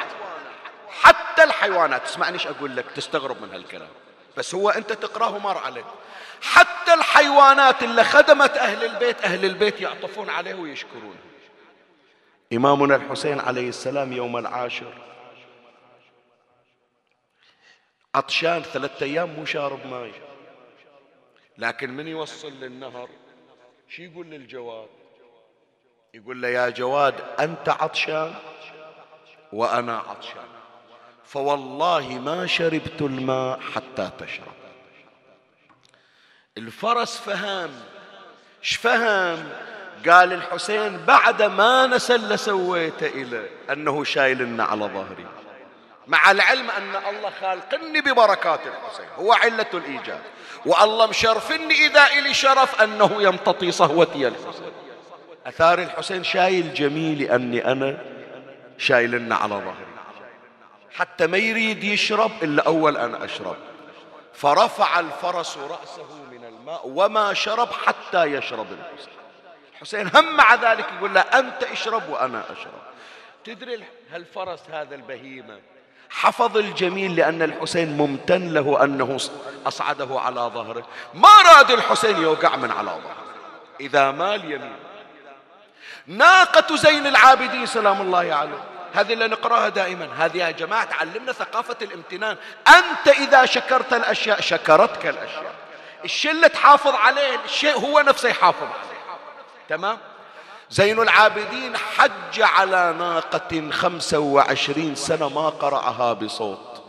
[0.89, 2.05] حتى الحيوانات.
[2.05, 3.89] اسمعني إيش أقول لك؟ تستغرب من هالكلام.
[4.37, 5.87] بس هو أنت تقرأه مر عليك.
[6.43, 11.34] حتى الحيوانات اللي خدمت أهل البيت أهل البيت يعطفون عليه ويشكرونه
[12.57, 14.93] إمامنا الحسين عليه السلام يوم العاشر.
[18.15, 20.13] عطشان ثلاثة أيام مو شارب ماي.
[21.59, 23.09] لكن من يوصل للنهر؟
[23.89, 24.89] شو يقول للجواد؟
[26.15, 28.35] يقول له يا جواد أنت عطشان
[29.53, 30.49] وأنا عطشان.
[31.25, 34.55] فوالله ما شربت الماء حتى تشرب.
[36.59, 37.71] الفرس فهم
[38.63, 39.53] إيش فهم
[40.09, 45.27] قال الحسين بعد ما نسى اللي سويته إليه أنه شايلنا على ظهري.
[46.07, 50.21] مع العلم أن الله خالقني ببركات الحسين هو علة الإيجاد
[50.67, 54.73] والله مشرفني إذا إلي شرف أنه يمتطي صهوتي الحسين.
[55.47, 57.99] أثار الحسين شايل جميلي أني أنا
[58.79, 59.87] شايلنا على ظهري.
[60.93, 63.57] حتى ما يريد يشرب إلا أول أنا أشرب.
[64.35, 69.14] فرفع الفرس رأسه من الماء وما شرب حتى يشرب الحسين.
[69.85, 72.83] الحسين هم مع ذلك يقول له أنت أشرب وأنا أشرب.
[73.45, 75.61] تدري هالفرس هذا البهيمة؟
[76.11, 79.19] حفظ الجميل لأن الحسين ممتن له أنه
[79.67, 80.87] أصعده على ظهره.
[81.15, 83.25] ما راد الحسين يوقع من على ظهره.
[83.81, 84.77] إذا مال يمين.
[86.07, 88.65] ناقة زين العابدين سلام الله عليه.
[88.95, 90.09] هذه اللي نقراها دائما.
[90.19, 92.37] هذه يا جماعة تعلمنا ثقافة الامتنان.
[92.69, 95.55] أنت إذا شكرت الأشياء شكرتك الأشياء.
[96.05, 98.94] الشيء اللي تحافظ عليه الشيء هو نفسه يحافظ عليه.
[99.69, 99.99] تمام؟
[100.71, 106.83] زين العابدين حج على ناقة خمسة وعشرين سنة ما قرأها بصوت.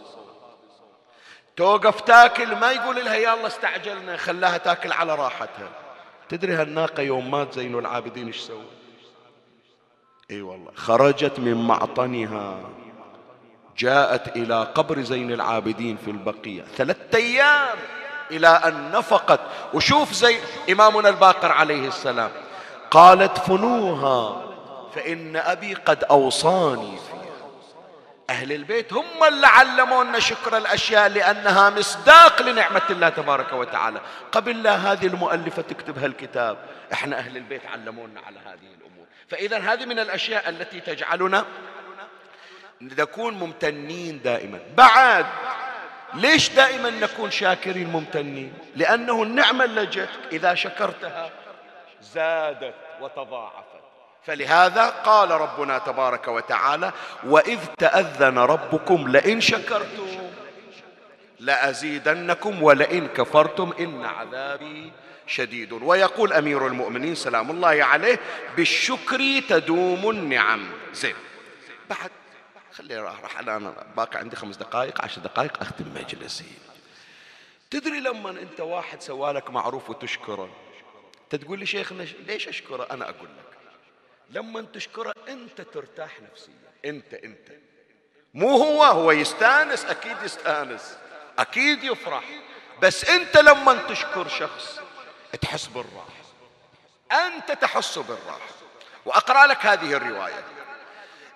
[1.55, 5.69] توقف تاكل ما يقول لها يلا استعجلنا خلاها تاكل على راحتها.
[6.29, 8.63] تدري هالناقة يوم مات زين العابدين إيش سوى
[10.31, 12.57] إي والله خرجت من معطنها
[13.77, 17.77] جاءت إلى قبر زين العابدين في البقية ثلاثة أيام
[18.31, 19.39] إلى أن نفقت.
[19.73, 20.39] وشوف زين
[20.71, 22.31] إمامنا الباقر عليه السلام
[22.91, 24.45] قالت فنوها
[24.95, 27.25] فإن أبي قد أوصاني فيها.
[28.29, 34.01] أهل البيت هم اللي علمونا شكر الأشياء لأنها مصداق لنعمة الله تبارك وتعالى.
[34.31, 36.57] قبل لا هذه المؤلفة تكتب هالكتاب
[36.93, 39.05] إحنا أهل البيت علمونا على هذه الأمور.
[39.29, 41.45] فإذا هذه من الأشياء التي تجعلنا
[42.81, 44.59] نكون ممتنين دائما.
[44.77, 45.25] بعد
[46.13, 51.29] ليش دائما نكون شاكرين ممتنين؟ لأنه النعمة اللي جتك إذا شكرتها
[52.13, 53.85] زادت وتضاعفت.
[54.25, 56.91] فلهذا قال ربنا تبارك وتعالى
[57.23, 60.31] وإذ تأذن ربكم لئن شكرتم
[61.39, 64.91] لأزيدنكم ولئن كفرتم إن عذابي
[65.27, 65.73] شديد.
[65.73, 68.19] ويقول أمير المؤمنين سلام الله عليه
[68.55, 70.67] بالشكر تدوم النعم.
[70.93, 71.15] زين.
[71.89, 72.11] بعد
[72.73, 76.51] خلي راح أنا باقي عندي خمس دقائق عشر دقائق أختم مجلسي.
[77.71, 80.49] تدري لما أنت واحد سوالك معروف وتشكره؟
[81.25, 83.57] انت تقول لي شيخنا ليش اشكره أنا أقول لك
[84.29, 86.53] لما تشكره أنت ترتاح نفسيا.
[86.85, 87.47] أنت أنت.
[88.33, 90.97] مو هو هو يستأنس أكيد يستأنس
[91.39, 92.23] أكيد يفرح.
[92.81, 94.79] بس أنت لما تشكر شخص
[95.41, 96.25] تحس بالراحة.
[97.11, 98.55] أنت تحس بالراحة.
[99.05, 100.43] وأقرأ لك هذه الرواية.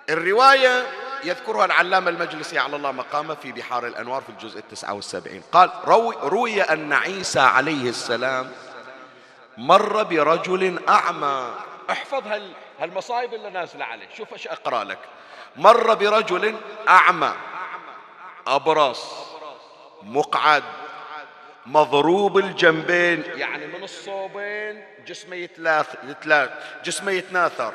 [0.10, 0.88] الرواية
[1.24, 5.42] يذكرها العلامة المجلسي على الله مقامه في بحار الأنوار في الجزء التسعة والسبعين.
[5.52, 8.52] قال روي, روي أن عيسى عليه السلام
[9.60, 11.52] مر برجل أعمى.
[11.90, 15.00] احفظ هال هالمصايب اللي نازلة عليه شوف إيش أقرأ لك.
[15.56, 16.56] مر برجل
[16.90, 17.34] أعمى.
[18.48, 19.14] أبرص.
[20.04, 20.64] مقعد.
[21.66, 23.24] مضروب الجنبين.
[23.36, 26.50] يعني من الصوبين جسمه يتلاث يتلاث
[26.84, 27.74] جسمه يتناثر.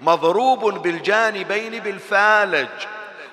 [0.00, 2.68] مضروب بالجانبين بالفالج.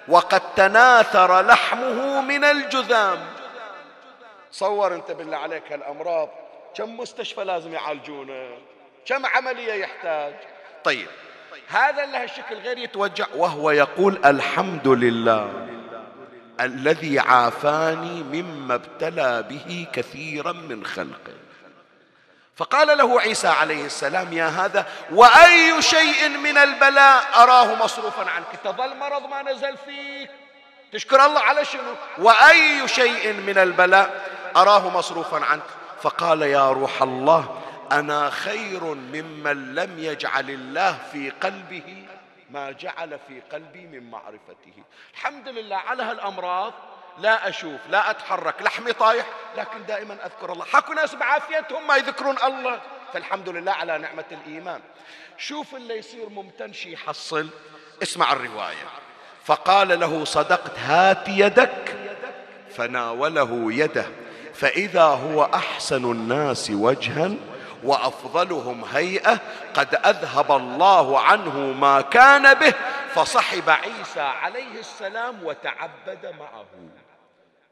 [0.07, 3.27] وقد تناثر لحمه من الجذام.
[4.51, 6.42] صور أنت بالله عليك هالأمراض.
[6.75, 8.57] كم مستشفى لازم يعالجونه؟
[9.05, 10.33] كم عملية يحتاج؟
[10.83, 11.07] طيب.
[11.67, 15.67] هذا اللي هالشكل غير يتوجع وهو يقول الحمد لله
[16.61, 21.33] الذي عافاني مما ابتلى به كثيرا من خلقه.
[22.55, 28.45] فقال له عيسى عليه السلام يا هذا وأي شيء من البلاء أراه مصروفا عنك.
[28.63, 30.29] تظل مرض ما نزل فيك.
[30.91, 35.63] تشكر الله على شنو؟ وأي شيء من البلاء أراه مصروفا عنك.
[36.03, 42.05] فقال يا روح الله أنا خير ممن لم يجعل الله في قلبه
[42.49, 44.73] ما جعل في قلبي من معرفته.
[45.13, 46.73] الحمد لله على هالأمراض
[47.19, 49.25] لا أشوف لا أتحرك لحمي طايح
[49.57, 50.65] لكن دائما أذكر الله.
[50.65, 52.81] حكوا ناس بعافيتهم ما يذكرون الله.
[53.13, 54.81] فالحمد لله على نعمة الإيمان.
[55.37, 57.49] شوف اللي يصير ممتن شي يحصل؟
[58.03, 58.87] اسمع الرواية.
[59.43, 61.95] فقال له صدقت هات يدك.
[62.69, 64.05] فناوله يده.
[64.53, 67.31] فإذا هو أحسن الناس وجها
[67.83, 69.39] وأفضلهم هيئة
[69.73, 72.73] قد أذهب الله عنه ما كان به
[73.13, 76.65] فصحب عيسى عليه السلام وتعبد معه.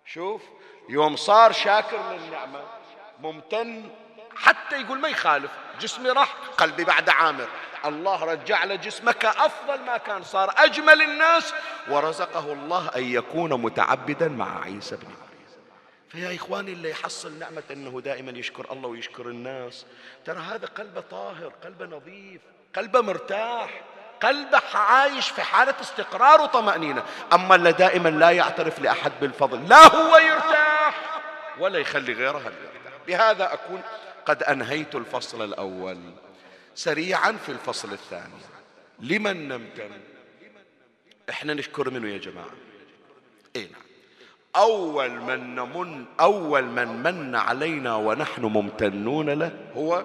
[0.06, 0.42] شوف
[0.90, 2.60] يوم صار شاكر للنعمة
[3.20, 3.90] ممتن
[4.36, 7.48] حتى يقول ما يخالف جسمي راح قلبي بعد عامر.
[7.86, 11.54] الله رجع له جسمه كأفضل ما كان صار أجمل الناس
[11.90, 15.08] ورزقه الله أن يكون متعبدا مع عيسى بن
[16.12, 19.86] فيا إخواني اللي يحصل نعمة أنه دائما يشكر الله ويشكر الناس.
[20.26, 22.42] ترى هذا قلبه طاهر قلبه نظيف
[22.76, 23.82] قلبه مرتاح
[24.22, 27.04] قلبه عايش في حالة استقرار وطمأنينة.
[27.34, 31.22] أما اللي دائما لا يعترف لأحد بالفضل لا هو يرتاح
[31.60, 32.94] ولا يخلي غيره يرتاح.
[33.08, 33.82] بهذا أكون
[34.26, 36.00] قد أنهيت الفصل الأول
[36.76, 38.42] سريعا في الفصل الثاني.
[39.00, 39.92] لمن نمتن؟
[41.30, 42.52] إحنا نشكر منه يا جماعة.
[43.56, 43.91] اي نعم.
[44.56, 50.04] أول من نمن أول من من علينا ونحن ممتنون له هو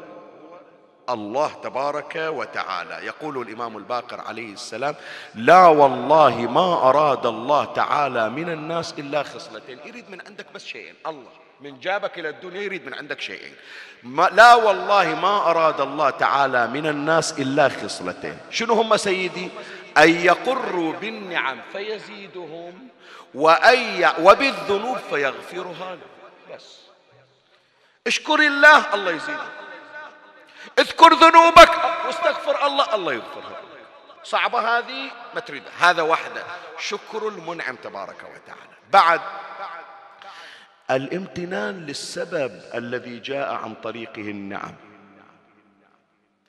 [1.10, 3.06] الله تبارك وتعالى.
[3.06, 4.94] يقول الإمام الباقر عليه السلام
[5.34, 9.78] لا والله ما أراد الله تعالى من الناس إلا خصلتين.
[9.84, 11.32] يريد من عندك بس شيئين الله.
[11.60, 13.54] من جابك إلى الدنيا يريد من عندك شيئين.
[14.02, 18.38] ما لا والله ما أراد الله تعالى من الناس إلا خصلتين.
[18.50, 19.48] شنو هم سيدي؟
[19.98, 22.88] أن يقروا بالنعم فيزيدهم
[23.36, 26.54] وأي وبالذنوب فيغفرها له.
[26.54, 26.80] بس.
[28.06, 29.52] اشكر الله الله يزيدك
[30.78, 31.70] اذكر ذنوبك
[32.06, 33.60] واستغفر الله الله يغفرها
[34.24, 35.72] صعبة هذه؟ ما تريدها.
[35.78, 36.44] هذا وحده.
[36.78, 38.76] شكر المنعم تبارك وتعالى.
[38.92, 39.20] بعد.
[40.90, 44.74] الامتنان للسبب الذي جاء عن طريقه النعم.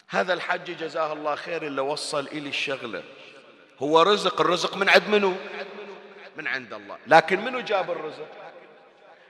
[0.09, 3.03] هذا الحج جزاه الله خير اللي وصل إلي الشغلة.
[3.79, 5.35] هو رزق الرزق من عند منو؟
[6.38, 6.97] من عند الله.
[7.07, 8.27] لكن منو جاب الرزق؟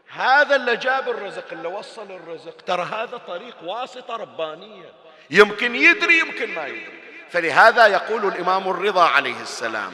[0.07, 2.61] هذا اللي جاب الرزق اللي وصل الرزق.
[2.61, 4.91] ترى هذا طريق واسطة ربانية.
[5.29, 7.01] يمكن يدري يمكن ما يدري.
[7.29, 9.93] فلهذا يقول الإمام الرضا عليه السلام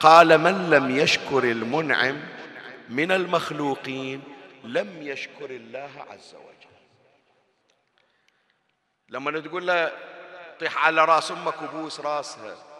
[0.00, 2.20] قال من لم يشكر المنعم
[2.88, 4.22] من المخلوقين
[4.64, 6.74] لم يشكر الله عز وجل.
[9.08, 9.92] لما تقول له
[10.60, 12.73] طيح على راس أمك وبوس راسها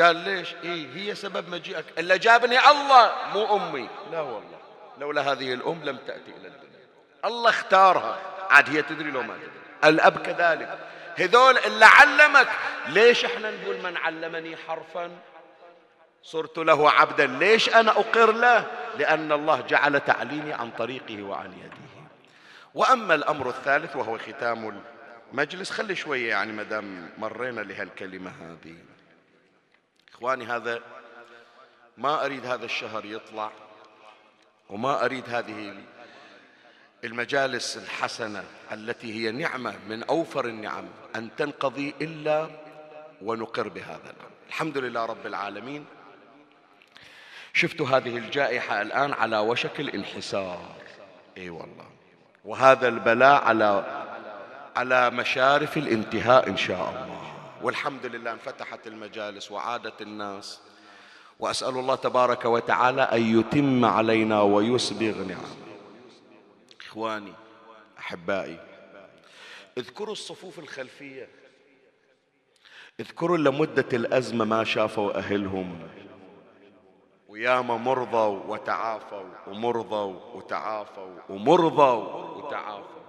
[0.00, 1.84] قال ليش؟ إيه هي سبب مجيئك.
[1.98, 3.88] إلا جابني الله مو أمي.
[4.12, 4.58] لا والله.
[4.98, 6.86] لولا هذه الأم لم تأتي إلى الدنيا.
[7.24, 8.18] الله اختارها.
[8.50, 9.50] عاد هي تدري لو ما تدري.
[9.84, 10.78] الأب كذلك.
[11.16, 12.48] هذول اللي علمك.
[12.88, 15.10] ليش إحنا نقول من علمني حرفا؟
[16.22, 17.26] صرت له عبدا.
[17.26, 18.66] ليش أنا أقر له؟
[18.98, 21.82] لأن الله جعل تعليمي عن طريقه وعن يده
[22.74, 24.82] وأما الأمر الثالث وهو ختام
[25.32, 28.76] المجلس خلي شوية يعني مدام مرينا لهالكلمة هذه.
[30.22, 30.80] إخواني هذا
[31.98, 33.50] ما أريد هذا الشهر يطلع
[34.70, 35.74] وما أريد هذه
[37.04, 40.84] المجالس الحسنة التي هي نعمة من أوفر النعم
[41.16, 42.50] أن تنقضي إلا
[43.22, 44.30] ونقر بهذا الأمر.
[44.48, 45.86] الحمد لله رب العالمين.
[47.52, 50.74] شفتوا هذه الجائحة الآن على وشك الانحسار.
[51.38, 51.90] إي والله.
[52.44, 53.84] وهذا البلاء على
[54.76, 57.31] على مشارف الانتهاء إن شاء الله.
[57.62, 60.60] والحمد لله انفتحت المجالس وعادت الناس.
[61.38, 65.56] وأسأل الله تبارك وتعالى أن يتم علينا ويسبغ نعمه
[66.80, 67.32] إخواني
[67.98, 68.60] أحبائي
[69.78, 71.28] اذكروا الصفوف الخلفية.
[73.00, 75.88] اذكروا لمدة الأزمة ما شافوا أهلهم.
[77.28, 82.04] وياما مرضوا وتعافوا ومرضوا وتعافوا ومرضوا
[82.36, 83.02] وتعافوا.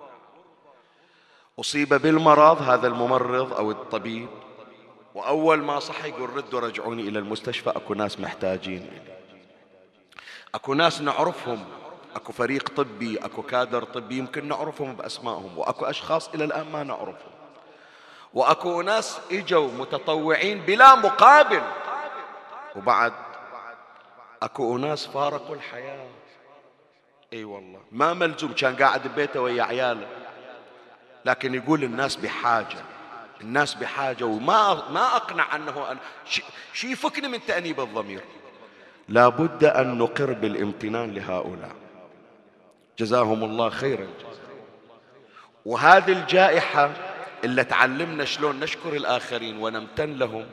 [1.59, 4.29] أصيب بالمرض هذا الممرض أو الطبيب
[5.15, 8.89] وأول ما صح يقول ردوا رجعوني إلى المستشفى أكو ناس محتاجين
[10.55, 11.65] أكو ناس نعرفهم
[12.15, 17.31] أكو فريق طبي أكو كادر طبي يمكن نعرفهم بأسمائهم وأكو أشخاص إلى الآن ما نعرفهم.
[18.33, 21.61] وأكو ناس إجوا متطوعين بلا مقابل.
[22.75, 23.13] وبعد
[24.43, 26.07] أكو أناس فارقوا الحياة.
[27.33, 27.81] إي والله.
[27.91, 30.07] ما ملزوم كان قاعد ببيته ويا عياله.
[31.25, 32.92] لكن يقول الناس بحاجة.
[33.43, 35.97] الناس بحاجة وما ما أقنع أنه أن
[36.73, 38.21] شي يفكني من تأنيب الضمير.
[39.09, 41.71] لابد أن نقر بالامتنان لهؤلاء.
[42.99, 44.33] جزاهم الله خير الجزاء
[45.65, 46.91] وهذه الجائحة
[47.43, 50.45] اللي تعلمنا شلون نشكر الآخرين ونمتن لهم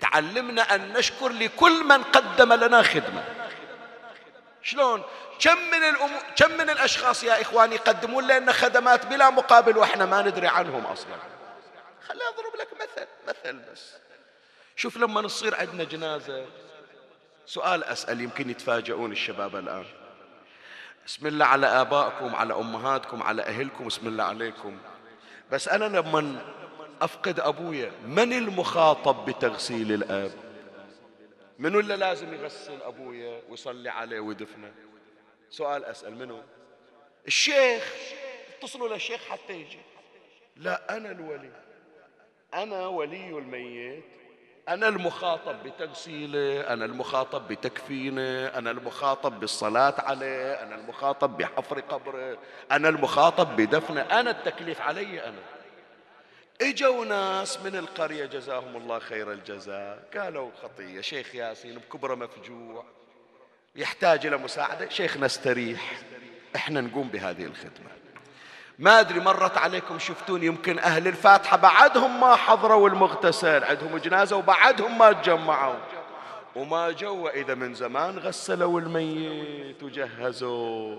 [0.00, 3.24] تعلمنا أن نشكر لكل من قدم لنا خدمة.
[4.62, 5.02] شلون؟
[5.40, 6.18] كم من الأمو...
[6.36, 11.33] كم من الأشخاص يا إخواني يقدمون لنا خدمات بلا مقابل وإحنا ما ندري عنهم أصلا.
[12.08, 13.92] خليني أضرب لك مثل مثل بس.
[14.76, 16.46] شوف لما نصير عندنا جنازة.
[17.46, 19.84] سؤال أسأل يمكن يتفاجئون الشباب الآن.
[21.06, 24.78] بسم الله على آبائكم على أمهاتكم على أهلكم بسم الله عليكم.
[25.52, 26.54] بس أنا لما
[27.02, 30.32] أفقد أبويا من المخاطب بتغسيل الأب؟
[31.58, 34.72] منو اللي لازم يغسل أبويا ويصلي عليه ويدفنه؟
[35.50, 36.42] سؤال أسأل منو؟
[37.26, 37.92] الشيخ.
[38.58, 39.80] اتصلوا للشيخ حتى يجي.
[40.56, 41.50] لا أنا الولي.
[42.54, 44.04] أنا ولي الميت.
[44.68, 52.38] أنا المخاطب بتغسيلة أنا المخاطب بتكفينة أنا المخاطب بالصلاة عليه أنا المخاطب بحفر قبره
[52.70, 54.00] أنا المخاطب بدفنة.
[54.00, 55.42] أنا التكليف علي أنا.
[56.60, 60.08] إجوا ناس من القرية جزاهم الله خير الجزاء.
[60.16, 62.84] قالوا خطية شيخ ياسين بكبره مفجوع
[63.76, 64.88] يحتاج إلى مساعدة.
[64.88, 66.00] شيخ نستريح.
[66.56, 68.03] إحنا نقوم بهذه الخدمة.
[68.78, 74.98] ما أدري مرت عليكم شفتون يمكن أهل الفاتحة بعدهم ما حضروا المغتسل عندهم جنازة وبعدهم
[74.98, 75.78] ما تجمعوا.
[76.56, 80.98] وما جوا إذا من زمان غسلوا الميت وجهزوا.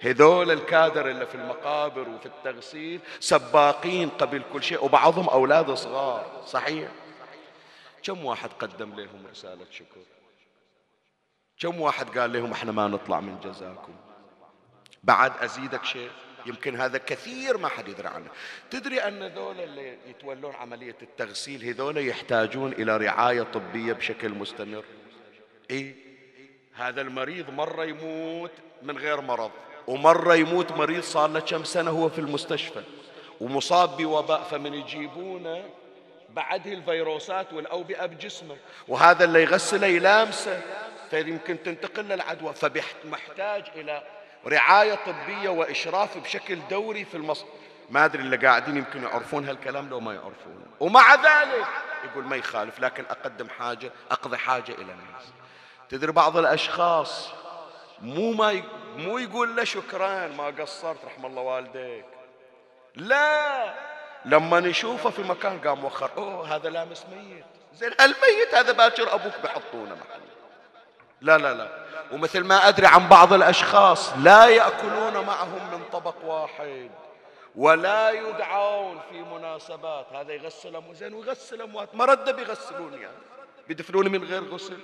[0.00, 6.88] هذول الكادر اللي في المقابر وفي التغسيل سباقين قبل كل شيء وبعضهم أولاد صغار صحيح؟
[8.02, 10.00] كم واحد قدم لهم رسالة شكر؟
[11.58, 13.94] كم واحد قال لهم إحنا ما نطلع من جزاكم؟
[15.02, 16.10] بعد أزيدك شيء؟
[16.46, 18.26] يمكن هذا كثير ما حد يدري عنه.
[18.70, 24.84] تدري أن ذول اللي يتولون عملية التغسيل هذول يحتاجون إلى رعاية طبية بشكل مستمر؟
[25.70, 25.94] إيه؟
[26.74, 28.50] هذا المريض مرة يموت
[28.82, 29.50] من غير مرض
[29.86, 32.82] ومرة يموت مريض صار له كم سنة هو في المستشفى
[33.40, 35.64] ومصاب بوباء فمن يجيبونه
[36.30, 38.56] بعده الفيروسات والأوبئة بجسمه.
[38.88, 40.60] وهذا اللي يغسله يلامسه
[41.10, 44.02] فيمكن تنتقل للعدوى فمحتاج إلى
[44.46, 47.44] رعاية طبية وإشراف بشكل دوري في المص
[47.90, 50.66] ما أدري اللي قاعدين يمكن يعرفون هالكلام لو ما يعرفون.
[50.80, 51.66] ومع ذلك
[52.04, 55.32] يقول ما يخالف لكن أقدم حاجة أقضي حاجة إلى الناس.
[55.88, 57.30] تدري بعض الأشخاص
[58.00, 58.64] مو ما ي...
[58.96, 62.04] مو يقول له شكرا ما قصرت رحم الله والديك.
[62.96, 63.74] لا
[64.24, 67.44] لما نشوفه في مكان قام وخر أوه هذا لامس ميت.
[67.74, 70.20] زين الميت هذا باكر أبوك بيحطونه محل.
[71.22, 71.68] لا لا لا.
[72.12, 76.90] ومثل ما أدري عن بعض الأشخاص لا يأكلون معهم من طبق واحد
[77.56, 80.06] ولا يدعون في مناسبات.
[80.12, 83.22] هذا يغسل اموات زين ويغسل اموات ما رد بيغسلون يعني.
[83.68, 84.78] بيدفنون من غير غسل.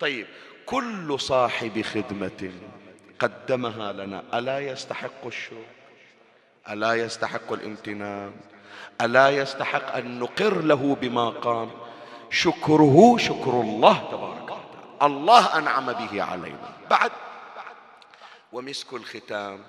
[0.00, 0.26] طيب
[0.66, 2.52] كل صاحب خدمة
[3.18, 4.22] قدمها لنا.
[4.34, 5.56] ألا يستحق الشكر؟
[6.70, 8.32] ألا يستحق الامتنان؟
[9.00, 11.70] ألا يستحق أن نقر له بما قام؟
[12.30, 14.59] شكره شكر الله تبارك
[15.02, 16.70] الله أنعم به علينا.
[16.90, 17.10] بعد.
[18.52, 19.64] ومسك الختام.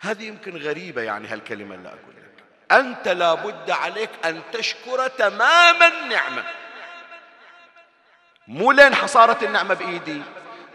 [0.00, 2.44] هذه يمكن غريبة يعني هالكلمة اللي أقول لك.
[2.72, 6.44] أنت لابد عليك أن تشكر تمام النعمة
[8.48, 10.22] مو لين حصارت النعمة بإيدي.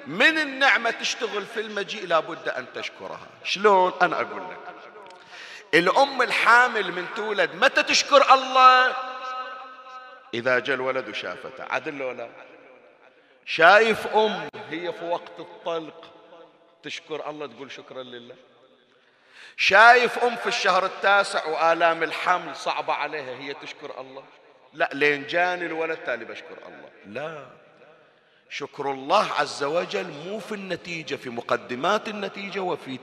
[0.08, 3.28] من النعمة تشتغل في المجيء لابد أن تشكرها.
[3.44, 4.58] شلون؟ أنا أقول لك.
[5.74, 8.94] الأم الحامل من تولد متى تشكر الله؟
[10.34, 11.64] إذا جاء الولد وشافته.
[11.70, 12.30] عدل لو لا
[13.50, 16.12] شايف أم هي في وقت الطلق
[16.84, 18.36] تشكر الله تقول شكرا لله.
[19.58, 24.24] شايف أم في الشهر التاسع وآلام الحمل صعبة عليها هي تشكر الله.
[24.74, 26.90] لا لين جاني الولد تالي بشكر الله.
[27.06, 27.46] لا.
[28.50, 33.00] شكر الله عز وجل مو في النتيجة في مقدمات النتيجة وفي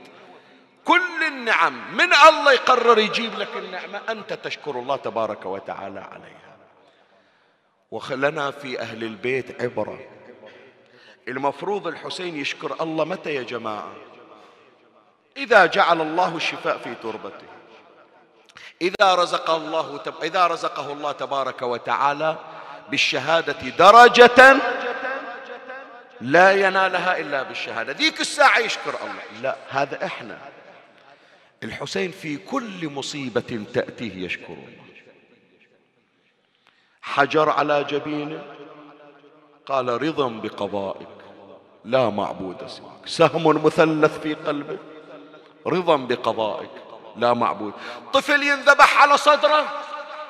[0.85, 1.97] كل النعم.
[1.97, 6.57] من الله يقرر يجيب لك النعمة؟ أنت تشكر الله تبارك وتعالى عليها.
[7.91, 10.16] وخلنا في أهل البيت عبرة.
[11.27, 13.93] المفروض الحسين يشكر الله متى يا جماعة؟
[15.37, 17.47] إذا جعل الله الشفاء في تربته.
[18.81, 20.13] إذا رزق الله تب...
[20.23, 22.37] إذا رزقه الله تبارك وتعالى
[22.89, 24.57] بالشهادة درجة
[26.21, 27.93] لا ينالها إلا بالشهادة.
[27.93, 29.41] ذيك الساعة يشكر الله.
[29.41, 30.37] لا هذا إحنا.
[31.63, 34.87] الحسين في كل مصيبة تأتيه يشكر الله.
[37.01, 38.43] حجر على جبينه
[39.65, 41.16] قال رضا بقضائك
[41.87, 43.07] لا معبود سواك.
[43.07, 44.77] سهم مثلث في قلبه
[45.67, 46.69] رضا بقضائك
[47.15, 47.73] لا معبود.
[48.13, 49.65] طفل ينذبح على صدره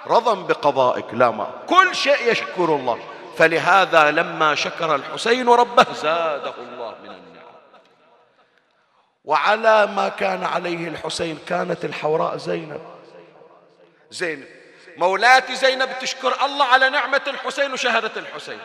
[0.08, 1.66] رضا بقضائك لا معبود.
[1.70, 3.00] كل شيء يشكر الله.
[3.38, 7.54] فلهذا لما شكر الحسين ربه زاده الله من النعم.
[9.26, 12.82] وعلى ما كان عليه الحسين كانت الحوراء زينب.
[14.12, 14.48] زينب.
[14.98, 18.60] مولاتي زينب تشكر الله على نعمة الحسين وشهادة الحسين.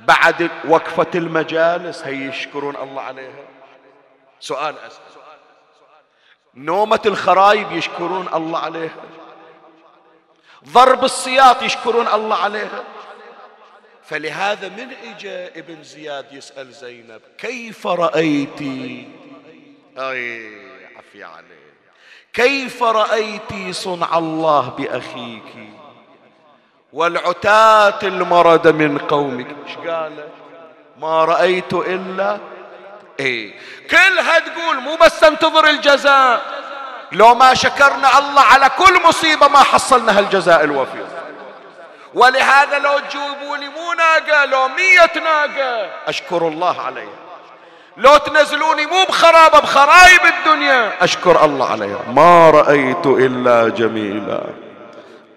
[0.00, 3.44] بعد وقفة المجالس هي يشكرون الله عليها.
[4.40, 5.00] سؤال أسأل.
[6.54, 9.04] نومة الخرايب يشكرون الله عليها.
[10.68, 12.84] ضرب السياط يشكرون الله عليها.
[14.04, 19.08] فلهذا من اجى ابن زياد يسأل زينب كيف رأيتي
[19.98, 20.50] أي
[20.96, 21.64] عفي عليك.
[22.32, 25.73] كيف رأيتي صنع الله بأخيك؟
[26.94, 29.46] والعتاة المرد من قومك.
[29.66, 30.12] إيش قال؟
[31.00, 32.38] ما رأيت إلا
[33.20, 33.54] إيه.
[33.90, 36.42] كلها تقول مو بس انتظر الجزاء.
[37.12, 41.06] لو ما شكرنا الله على كل مصيبة ما حصلنا هالجزاء الوفير
[42.14, 47.18] ولهذا لو تجيبوا لي مو ناقة لو مية ناقة أشكر الله عليها.
[47.96, 52.00] لو تنزلوني مو بخرابة بخرايب الدنيا أشكر الله عليها.
[52.14, 54.40] ما رأيت إلا جميلا.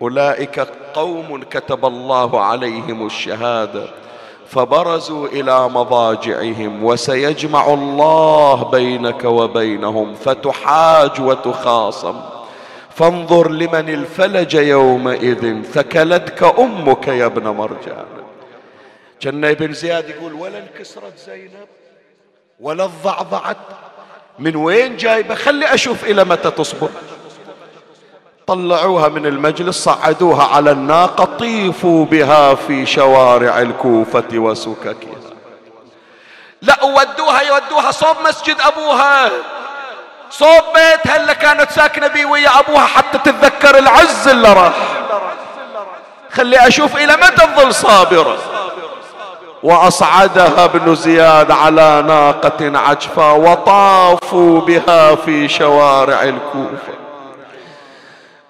[0.02, 0.60] أولئك
[0.98, 3.88] قوم كتب الله عليهم الشهادة
[4.48, 12.22] فبرزوا إلى مضاجعهم وسيجمع الله بينك وبينهم فتحاج وتخاصم.
[12.96, 18.06] فانظر لمن الفلج يومئذ ثكلتك أمك يا ابن مرجان.
[19.20, 21.68] كان ابن زياد يقول ولا انكسرت زينب
[22.60, 23.58] ولا الضعضعت
[24.40, 26.90] من وين جايبة؟ خلي أشوف إلى متى تصبر
[28.48, 35.18] طلعوها من المجلس صعدوها على الناقة طيفوا بها في شوارع الكوفة وسككها.
[36.62, 39.30] لا ودوها يودوها صوب مسجد أبوها.
[40.30, 44.74] صوب بيتها اللي كانت ساكنة بيه ويا أبوها حتى تتذكر العز اللي راح.
[46.32, 48.38] خلي أشوف إلى متى تظل صابرة.
[49.64, 57.07] وأصعدها ابن زياد على ناقة عجفة وطافوا بها في شوارع الكوفة.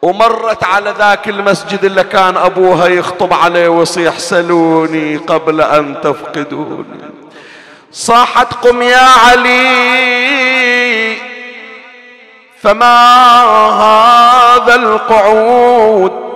[0.01, 7.11] ومرت على ذاك المسجد اللي كان أبوها يخطب عليه ويصيح سلوني قبل أن تفقدوني.
[7.91, 9.57] صاحت قم يا علي
[12.61, 16.27] فما هذا القعود؟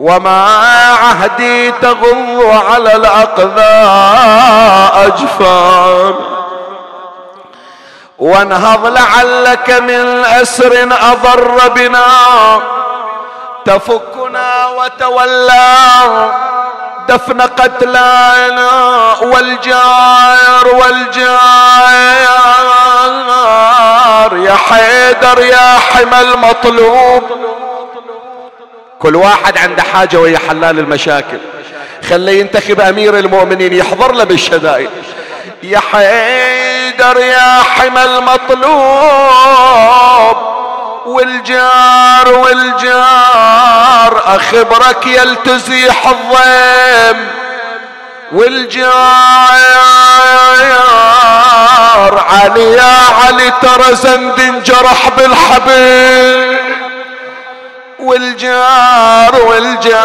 [0.00, 0.44] وما
[1.02, 4.26] عهدي تغض على الأقذاء
[5.06, 6.35] أجفان.
[8.18, 12.06] وانهض لعلك من أسر أضر بنا.
[13.64, 16.30] تفكنا وتولى
[17.08, 18.70] دفن قتلانا
[19.22, 21.36] والجار والجار.
[24.36, 27.22] يا حيدر يا حمى المطلوب.
[28.98, 31.38] كل واحد عنده حاجة وهي حلال المشاكل.
[32.10, 34.90] خليه ينتخب أمير المؤمنين يحضر له بالشدائد
[35.62, 39.56] يا حيدر يا حمى المطلوب
[41.06, 47.28] والجار والجار أخبرك يلتزيح الضيم.
[48.32, 48.86] والجار
[52.30, 52.96] علي يا
[53.26, 56.56] علي ترى زند انجرح بالحبيب.
[57.98, 59.96] والجار والجار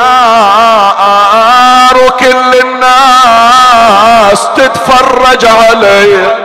[2.06, 3.51] وكل الناس
[4.40, 6.36] تتفرج علي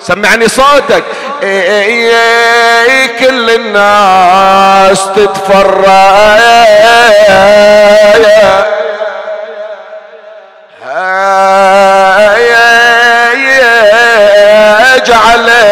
[0.00, 1.04] سمعني صوتك
[3.18, 5.90] كل الناس تتفرج
[15.10, 15.69] عليه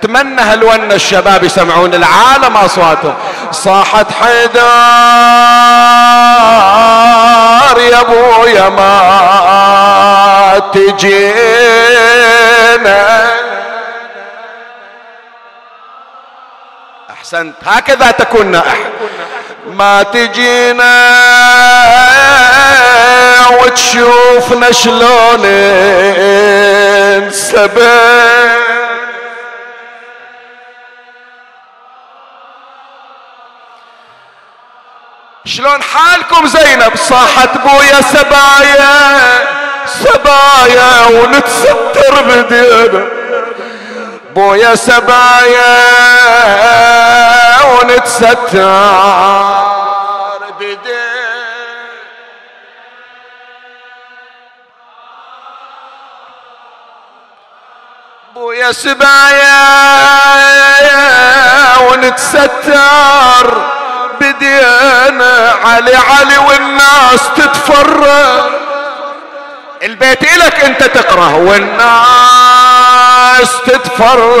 [0.00, 3.14] أتمنى هالون الشباب يسمعون العالم أصواتهم.
[3.50, 4.60] صاحت حيدر
[7.80, 11.30] يا أبويا ما تجينا.
[17.10, 17.54] أحسنت.
[17.66, 18.62] هكذا تكون
[19.66, 21.10] ما تجينا
[23.50, 25.44] وتشوفنا شلون
[27.16, 28.69] انسبت
[35.50, 38.98] شلون حالكم زينب؟ صاحت بويا سبايا
[39.86, 43.08] سبايا ونتستر بدينا
[44.34, 45.76] بويا سبايا
[47.64, 48.68] ونتستر
[50.60, 51.10] بدينا
[58.34, 59.60] بويا سبايا
[61.80, 63.46] ونتستر
[64.20, 65.54] بدينا.
[65.64, 68.50] علي علي والناس تتفرج.
[69.82, 71.90] البيت إلك أنت تقرأ والناس
[73.66, 74.40] تتفرج.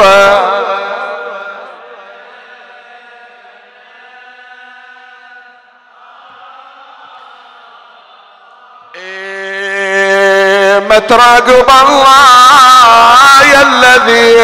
[8.96, 14.36] إيه، ما تراقب الله يا الذي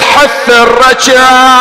[0.00, 1.58] تحث الرجايب.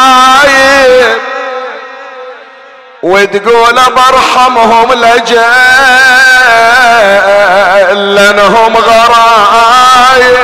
[3.07, 5.35] وتقول برحمهم لجل
[8.15, 10.37] لانهم غرايب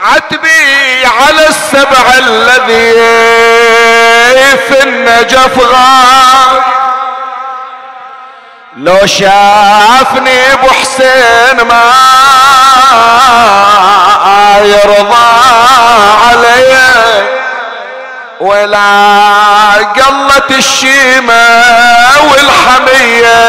[0.00, 2.92] عتبي على السبع الذي
[4.68, 6.62] في النجف غايب
[8.76, 11.92] لو شافني أبو حسين ما
[14.64, 15.26] يرضى
[16.22, 17.41] علي.
[18.42, 21.62] ولا قلت الشيمة
[22.30, 23.40] والحمية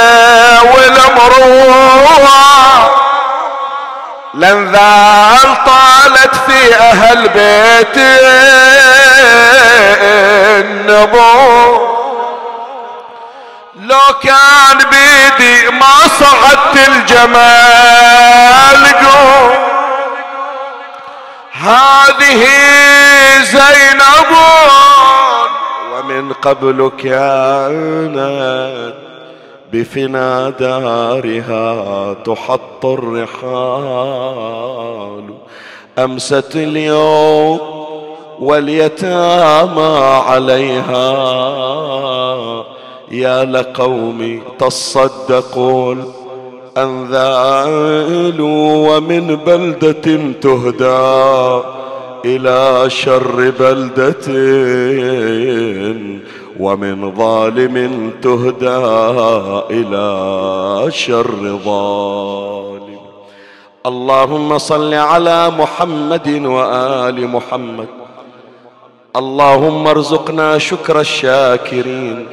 [0.61, 2.33] والمروة.
[4.33, 7.97] لنذال طالت في أهل بيت
[10.59, 11.93] النبوة
[13.79, 19.72] لو كان بيدي ما صعدت الجمال قوم
[21.63, 22.43] هذه
[23.43, 24.31] زينب
[25.93, 28.93] ومن قبل كانت
[29.73, 34.13] بفنا دارها تحط الرحال.
[35.99, 37.59] أمست اليوم
[38.39, 39.97] واليتامى
[40.27, 41.13] عليها.
[43.11, 46.13] يا لقوم تصدقون
[46.77, 48.37] أنذالوا
[48.89, 51.61] ومن بلدة تهدى
[52.25, 54.25] إلى شر بلدة
[56.59, 58.77] ومن ظالم تهدى
[59.71, 60.07] إلى
[60.91, 62.99] شر ظالم.
[63.85, 67.87] اللهم صل على محمد وآل محمد.
[69.15, 72.27] اللهم ارزقنا شكر الشاكرين.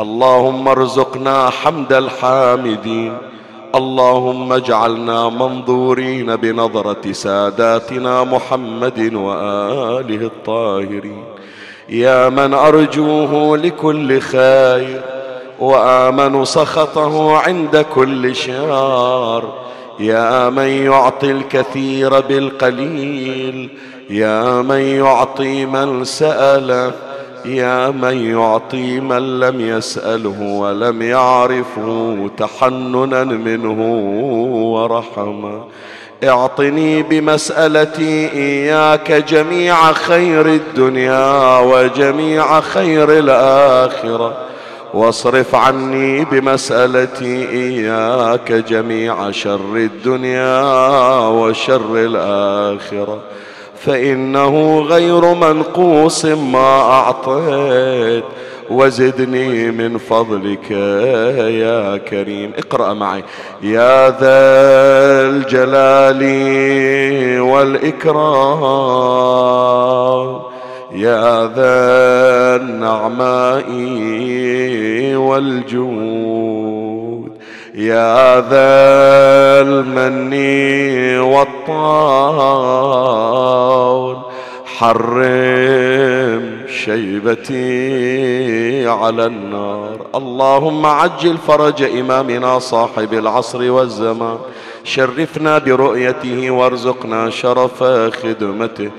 [0.00, 3.31] اللهم ارزقنا حمد الحامدين.
[3.74, 11.24] اللهم اجعلنا منظورين بنظرة ساداتنا محمد وآله الطاهرين.
[11.88, 15.02] يا من أرجوه لكل خير
[15.60, 19.52] وآمن سخطه عند كل شر.
[20.00, 23.68] يا من يعطي الكثير بالقليل
[24.10, 26.92] يا من يعطي من سأله.
[27.44, 33.80] يا من يعطي من لم يسأله ولم يعرفه تحننا منه
[34.74, 35.64] ورحمة.
[36.24, 44.36] اعطني بمسألتي إياك جميع خير الدنيا وجميع خير الآخرة.
[44.94, 50.62] واصرف عني بمسألتي إياك جميع شر الدنيا
[51.28, 53.18] وشر الآخرة.
[53.84, 58.24] فإنه غير منقوص ما أعطيت.
[58.70, 62.52] وزدني من فضلك يا كريم.
[62.58, 63.24] اقرأ معي.
[63.62, 64.20] يا ذا
[65.30, 66.22] الجلال
[67.40, 68.22] والإكرام.
[70.92, 73.70] يا ذا النعماء
[75.16, 76.71] والجود.
[77.74, 80.34] يا ذا المن
[81.20, 81.62] والطول
[84.64, 87.58] حرم شيبتي
[88.88, 90.06] على النار.
[90.14, 94.38] اللهم عجل فرج إمامنا صاحب العصر والزمان.
[94.84, 97.84] شرفنا برؤيته وارزقنا شرف
[98.22, 98.90] خدمته.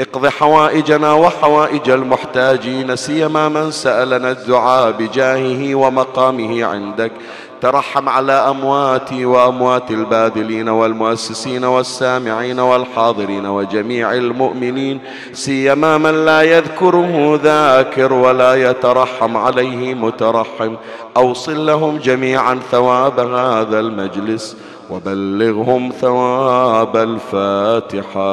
[0.00, 7.12] اقض حوائجنا وحوائج المحتاجين سيما من سألنا الدعاء بجاهه ومقامه عندك.
[7.60, 15.00] ترحم على أمواتي وأموات الباذلين والمؤسسين والسامعين والحاضرين وجميع المؤمنين
[15.32, 20.74] سيما من لا يذكره ذاكر ولا يترحم عليه مترحم.
[21.16, 24.56] أوصل لهم جميعا ثواب هذا المجلس
[24.90, 28.24] وبلغهم ثواب الفاتحة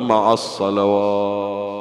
[0.00, 1.71] مع الصلوات.